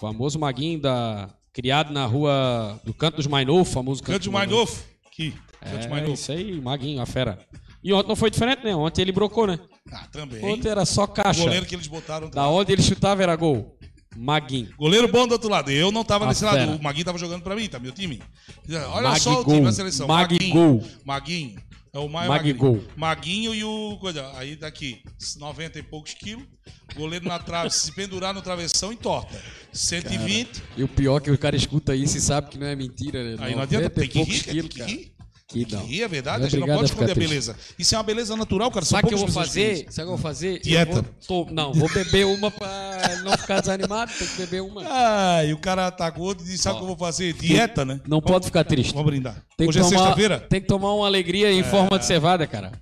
[0.00, 4.82] O famoso Maguinho da criado na rua do Canto dos Mainô, famoso Canto, Cante dos.
[5.06, 5.34] Aqui.
[5.60, 6.14] Cante É, mais novo.
[6.14, 7.38] isso aí, Maguinho, a fera.
[7.84, 8.74] E ontem não foi diferente, né?
[8.74, 9.58] Ontem ele brocou, né?
[9.92, 10.42] Ah, também.
[10.44, 11.42] Ontem era só O caixa.
[11.42, 12.30] goleiro que eles botaram.
[12.30, 13.76] Da onde ele chutava era gol.
[14.16, 14.70] Maguinho.
[14.76, 15.70] Goleiro bom do outro lado.
[15.70, 16.66] Eu não tava A nesse fera.
[16.66, 16.76] lado.
[16.78, 17.78] O Maguinho tava jogando pra mim, tá?
[17.78, 18.22] Meu time.
[18.92, 19.54] Olha Mag só o gol.
[19.54, 20.06] time da seleção.
[20.08, 20.54] Mag Maguinho.
[20.54, 20.84] gol.
[21.04, 21.56] Maguinho.
[21.92, 22.56] É o maior Mag
[22.96, 23.54] Maguinho.
[23.54, 23.98] e o.
[24.00, 25.02] Coisa, aí daqui,
[25.38, 26.44] 90 e poucos quilos.
[26.94, 29.40] Goleiro na trave, se pendurar no travessão, entorta.
[29.72, 30.62] 120.
[30.76, 33.36] E o pior é que o cara escuta isso e sabe que não é mentira,
[33.36, 33.36] né?
[33.40, 35.00] aí não adianta, 90 e tem que poucos rir, cara, quilos, tem que cara.
[35.00, 35.19] rir.
[35.50, 35.88] Que não.
[35.90, 36.44] é verdade.
[36.44, 37.56] É a gente não pode esconder a beleza.
[37.76, 38.86] Isso é uma beleza natural, cara.
[38.86, 39.76] São Sabe o que eu vou fazer?
[39.76, 40.60] Sabe o que eu vou fazer?
[40.60, 41.02] Dieta.
[41.28, 44.82] vou- tô- não, vou beber uma pra não ficar desanimado, tem que beber uma.
[44.86, 47.32] Ah, e o cara tá gordo e diz, sabe o que eu vou fazer?
[47.32, 48.00] Dieta, né?
[48.06, 48.92] Não pode ficar triste.
[48.94, 49.44] Vamos brindar.
[49.56, 50.34] Tem Hoje é tomar, sexta-feira?
[50.36, 50.38] É.
[50.38, 52.72] tem que tomar uma alegria em forma de cevada, cara.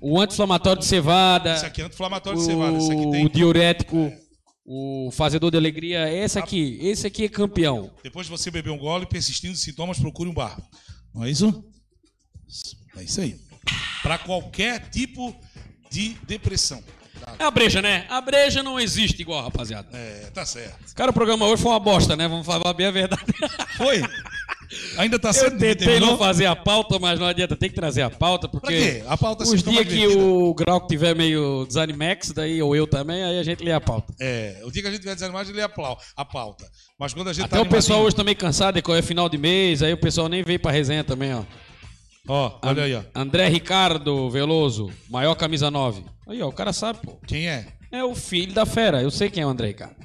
[0.00, 2.76] O anti-inflamatório de cevada, Esse aqui é anti-inflamatório de cevada.
[2.76, 3.24] Esse aqui o, tem.
[3.24, 4.12] o diurético,
[4.64, 6.12] o fazedor de alegria.
[6.12, 7.92] Esse aqui, esse aqui é campeão.
[8.02, 10.60] Depois de você beber um gole, persistindo os sintomas, procure um bar.
[11.14, 11.64] Não é isso?
[12.96, 13.36] É isso aí.
[14.02, 15.34] Para qualquer tipo
[15.90, 16.82] de depressão.
[17.38, 18.06] É a breja, né?
[18.08, 19.88] A breja não existe igual, rapaziada.
[19.92, 20.94] É, tá certo.
[20.94, 22.28] Cara, o programa hoje foi uma bosta, né?
[22.28, 23.24] Vamos falar bem a verdade.
[23.76, 24.02] Foi?
[24.98, 25.58] Ainda tá Eu certo?
[25.58, 28.76] tentei não fazer a pauta, mas não adianta, tem que trazer a pauta, porque Pra
[28.76, 29.04] quê?
[29.06, 33.22] A pauta os tá dias que o Grau tiver meio desanimex, daí, ou eu também,
[33.22, 34.12] aí a gente lê a pauta.
[34.20, 35.70] É, o dia que a gente tiver desanimado, ele lê a
[36.16, 36.68] a pauta.
[36.98, 39.38] Mas quando a gente Até tá o pessoal animadinho- hoje também cansado, é final de
[39.38, 41.44] mês, aí o pessoal nem veio pra resenha também, ó.
[42.28, 43.02] Ó, olha aí, ó.
[43.14, 46.04] André Ricardo Veloso, maior camisa 9.
[46.26, 47.18] Aí, ó, o cara sabe, pô.
[47.26, 47.68] Quem é?
[47.92, 49.96] É o filho da fera, eu sei quem é o André Ricardo.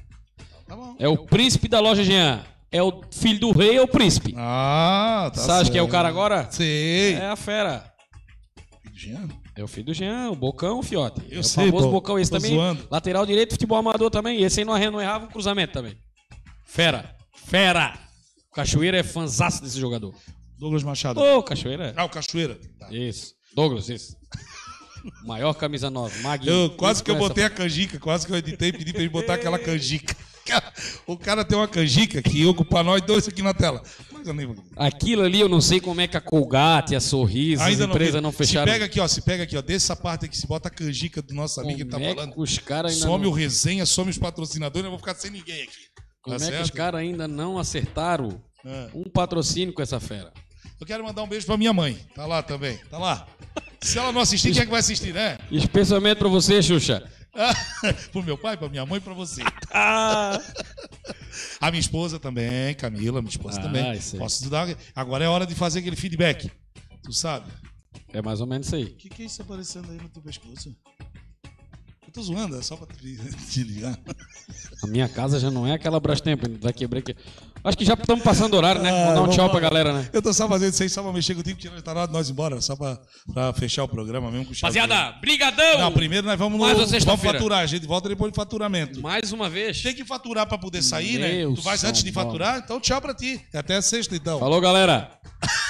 [0.67, 0.95] Tá bom.
[0.99, 2.43] É o príncipe da loja Jean.
[2.71, 4.33] É o filho do rei, é o príncipe.
[4.37, 5.91] Ah, tá Sabe quem é o certo.
[5.91, 6.47] cara agora?
[6.51, 7.15] Sei.
[7.15, 7.91] É a fera.
[8.93, 9.27] Jean?
[9.55, 11.21] É o filho do Jean, o Bocão, o Fiote.
[11.29, 11.91] Eu é o sei, famoso pô.
[11.91, 12.17] Bocão.
[12.17, 12.87] Esse Tô também, zoando.
[12.89, 14.41] lateral direito, futebol amador também.
[14.41, 15.97] Esse aí não errava o cruzamento também.
[16.65, 17.13] Fera.
[17.47, 17.93] Fera.
[18.49, 20.13] O Cachoeira é fanzaço desse jogador.
[20.61, 21.19] Douglas Machado.
[21.19, 21.91] Ô, Cachoeira.
[21.97, 22.57] Ah, o Cachoeira.
[22.79, 22.87] Tá.
[22.93, 23.33] Isso.
[23.55, 24.15] Douglas, isso.
[25.25, 26.21] Maior camisa 9.
[26.21, 26.53] Maguinho.
[26.53, 29.09] Eu, quase que eu botei a canjica, quase que eu editei e pedi pra ele
[29.09, 30.15] botar aquela canjica.
[31.07, 33.81] O cara tem uma canjica que ocupa nós dois aqui na tela.
[34.11, 34.55] Mas eu nem vou.
[34.75, 38.21] Aquilo ali eu não sei como é que a Colgate, a Sorriso, as empresas vi.
[38.21, 38.67] não, fecharam.
[38.67, 41.21] Se pega aqui, ó, se pega aqui, ó, dessa parte aqui, se bota a canjica
[41.21, 42.33] do nosso amigo que tá como é falando.
[42.33, 43.31] que os caras ainda Some não...
[43.31, 45.73] o resenha, some os patrocinadores, eu vou ficar sem ninguém aqui.
[46.21, 46.65] Como Tá é que certo?
[46.65, 48.89] os caras ainda não acertaram É.
[48.93, 50.31] um patrocínio com essa fera?
[50.81, 51.93] Eu quero mandar um beijo pra minha mãe.
[52.15, 53.27] Tá lá também, tá lá.
[53.81, 55.37] Se ela não assistir, quem é que vai assistir, né?
[55.51, 57.07] Especialmente pra você, Xuxa.
[58.11, 59.41] Pro meu pai, pra minha mãe e pra você.
[59.71, 60.39] Ah,
[61.61, 63.93] A minha esposa também, Camila, minha esposa Ah, também.
[63.93, 64.19] isso aí.
[64.19, 64.67] Posso te dar.
[64.95, 66.51] Agora é hora de fazer aquele feedback.
[67.03, 67.49] Tu sabe?
[68.13, 68.83] é mais ou menos isso aí.
[68.85, 70.75] O que, que é isso aparecendo aí no teu pescoço?
[72.05, 73.15] Eu tô zoando, é só pra te,
[73.49, 73.97] te ligar.
[74.83, 77.15] A minha casa já não é aquela Brastemp, vai quebrar aqui.
[77.63, 78.91] Acho que já estamos passando o horário, né?
[78.91, 79.51] Vamos dar um tchau lá.
[79.51, 80.09] pra galera, né?
[80.11, 82.13] Eu tô só fazendo isso aí só pra mexer contigo, tirar tá na hora de
[82.13, 82.97] nós ir embora, só pra,
[83.33, 84.59] pra fechar o programa mesmo com ouro.
[84.61, 85.79] Rapaziada, brigadão!
[85.79, 86.65] Não, primeiro nós vamos, no,
[87.05, 89.01] vamos faturar, a gente volta depois de faturamento.
[89.01, 89.81] Mais uma vez.
[89.81, 91.33] Tem que faturar pra poder sair, né?
[91.33, 93.41] Meu Tu vais antes de faturar, então tchau pra ti.
[93.53, 94.39] Até sexta, então.
[94.39, 95.11] Falou, galera.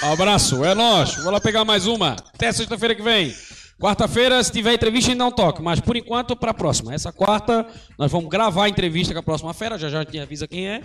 [0.02, 1.14] Abraço, é nóis.
[1.16, 2.16] Vou lá pegar mais uma.
[2.34, 3.34] Até sexta-feira que vem.
[3.82, 5.60] Quarta-feira, se tiver entrevista, não toque.
[5.60, 6.94] Mas por enquanto, pra próxima.
[6.94, 7.66] Essa quarta,
[7.98, 9.76] nós vamos gravar a entrevista com a próxima fera.
[9.76, 10.82] Já já a gente avisa quem é.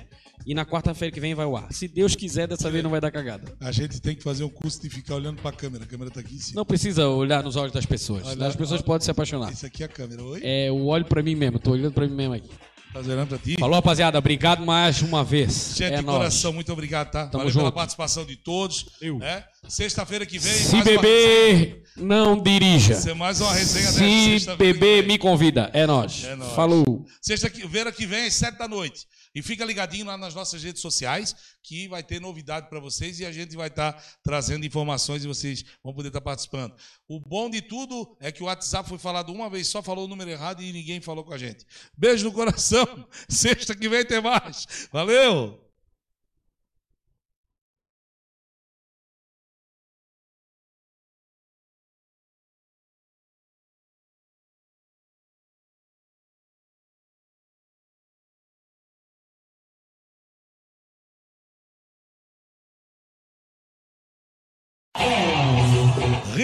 [0.48, 1.72] E na quarta-feira que vem vai ao ar.
[1.72, 3.54] Se Deus quiser, dessa vez não vai dar cagada.
[3.62, 5.84] A gente tem que fazer um curso de ficar olhando pra câmera.
[5.84, 6.56] A câmera tá aqui em cima.
[6.58, 8.26] Não precisa olhar nos olhos das pessoas.
[8.26, 8.86] Olha, As pessoas olha.
[8.88, 9.52] podem se apaixonar.
[9.54, 10.24] Isso aqui é a câmera.
[10.24, 10.40] Oi?
[10.44, 11.60] É, eu olho pra mim mesmo.
[11.60, 12.50] Tô olhando pra mim mesmo aqui.
[12.94, 13.58] Tá zerando pra ti?
[13.60, 14.18] Falou, rapaziada.
[14.18, 15.74] Obrigado mais uma vez.
[15.76, 16.18] Gente, é de nóis.
[16.18, 17.28] coração, muito obrigado, tá?
[17.28, 17.76] Tamo Valeu pela junto.
[17.76, 18.86] participação de todos.
[19.02, 19.20] Eu.
[19.20, 19.44] né?
[19.68, 20.54] Sexta-feira que vem.
[20.54, 22.94] Se beber, não dirija.
[22.94, 25.70] Uma, ser mais uma resenha dessa Se beber, me convida.
[25.74, 26.24] É nóis.
[26.24, 26.38] É.
[26.56, 27.06] Falou.
[27.22, 29.06] Sexta-feira que vem, às sete da noite.
[29.36, 33.26] E fica ligadinho lá nas nossas redes sociais, que vai ter novidade para vocês e
[33.26, 33.94] a gente vai estar
[34.24, 36.74] trazendo informações e vocês vão poder estar participando.
[37.08, 40.08] O bom de tudo é que o WhatsApp foi falado uma vez só, falou o
[40.08, 41.66] número errado e ninguém falou com a gente.
[41.96, 42.88] Beijo no coração.
[43.30, 44.66] Sexta que vem tem mais.
[44.92, 45.67] Valeu!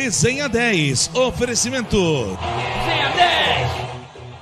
[0.03, 1.11] Resenha 10.
[1.13, 2.37] Oferecimento.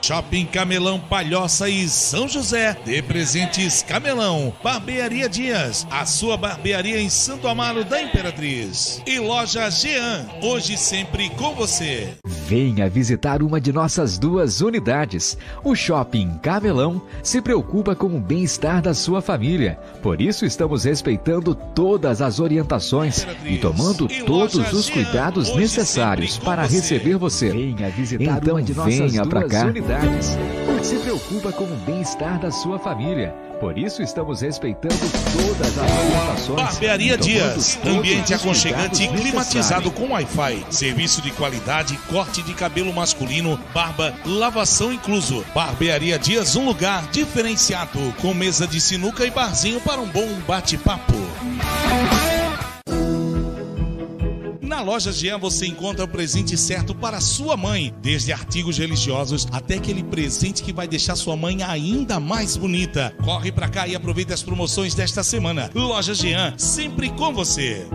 [0.01, 0.11] Resenha 10.
[0.11, 2.75] Shopping Camelão Palhoça e São José.
[2.85, 4.53] De presentes Camelão.
[4.63, 5.85] Barbearia Dias.
[5.91, 9.01] A sua barbearia em Santo Amaro da Imperatriz.
[9.05, 10.27] E loja Jean.
[10.41, 12.09] Hoje sempre com você.
[12.25, 15.37] Venha visitar uma de nossas duas unidades.
[15.63, 19.79] O Shopping Camelão se preocupa com o bem-estar da sua família.
[20.01, 25.59] Por isso estamos respeitando todas as orientações e tomando E todos os Jean, cuidados hoje
[25.59, 26.75] necessários para você.
[26.75, 27.49] receber você.
[27.51, 29.65] Venha visitar então uma de nossas venha para duas cá.
[29.67, 29.90] unidades.
[30.81, 33.35] Se preocupa com o bem-estar da sua família.
[33.59, 36.55] Por isso estamos respeitando todas as orientações.
[36.55, 40.65] Barbearia Dias, ambiente aconchegante e climatizado com Wi-Fi.
[40.71, 45.45] Serviço de qualidade, corte de cabelo masculino, barba, lavação incluso.
[45.53, 51.13] Barbearia Dias, um lugar diferenciado, com mesa de sinuca e barzinho para um bom bate-papo.
[54.81, 59.75] Na loja Jean você encontra o presente certo para sua mãe, desde artigos religiosos até
[59.75, 63.13] aquele presente que vai deixar sua mãe ainda mais bonita.
[63.23, 65.69] Corre pra cá e aproveite as promoções desta semana.
[65.75, 67.85] Loja Jean, sempre com você.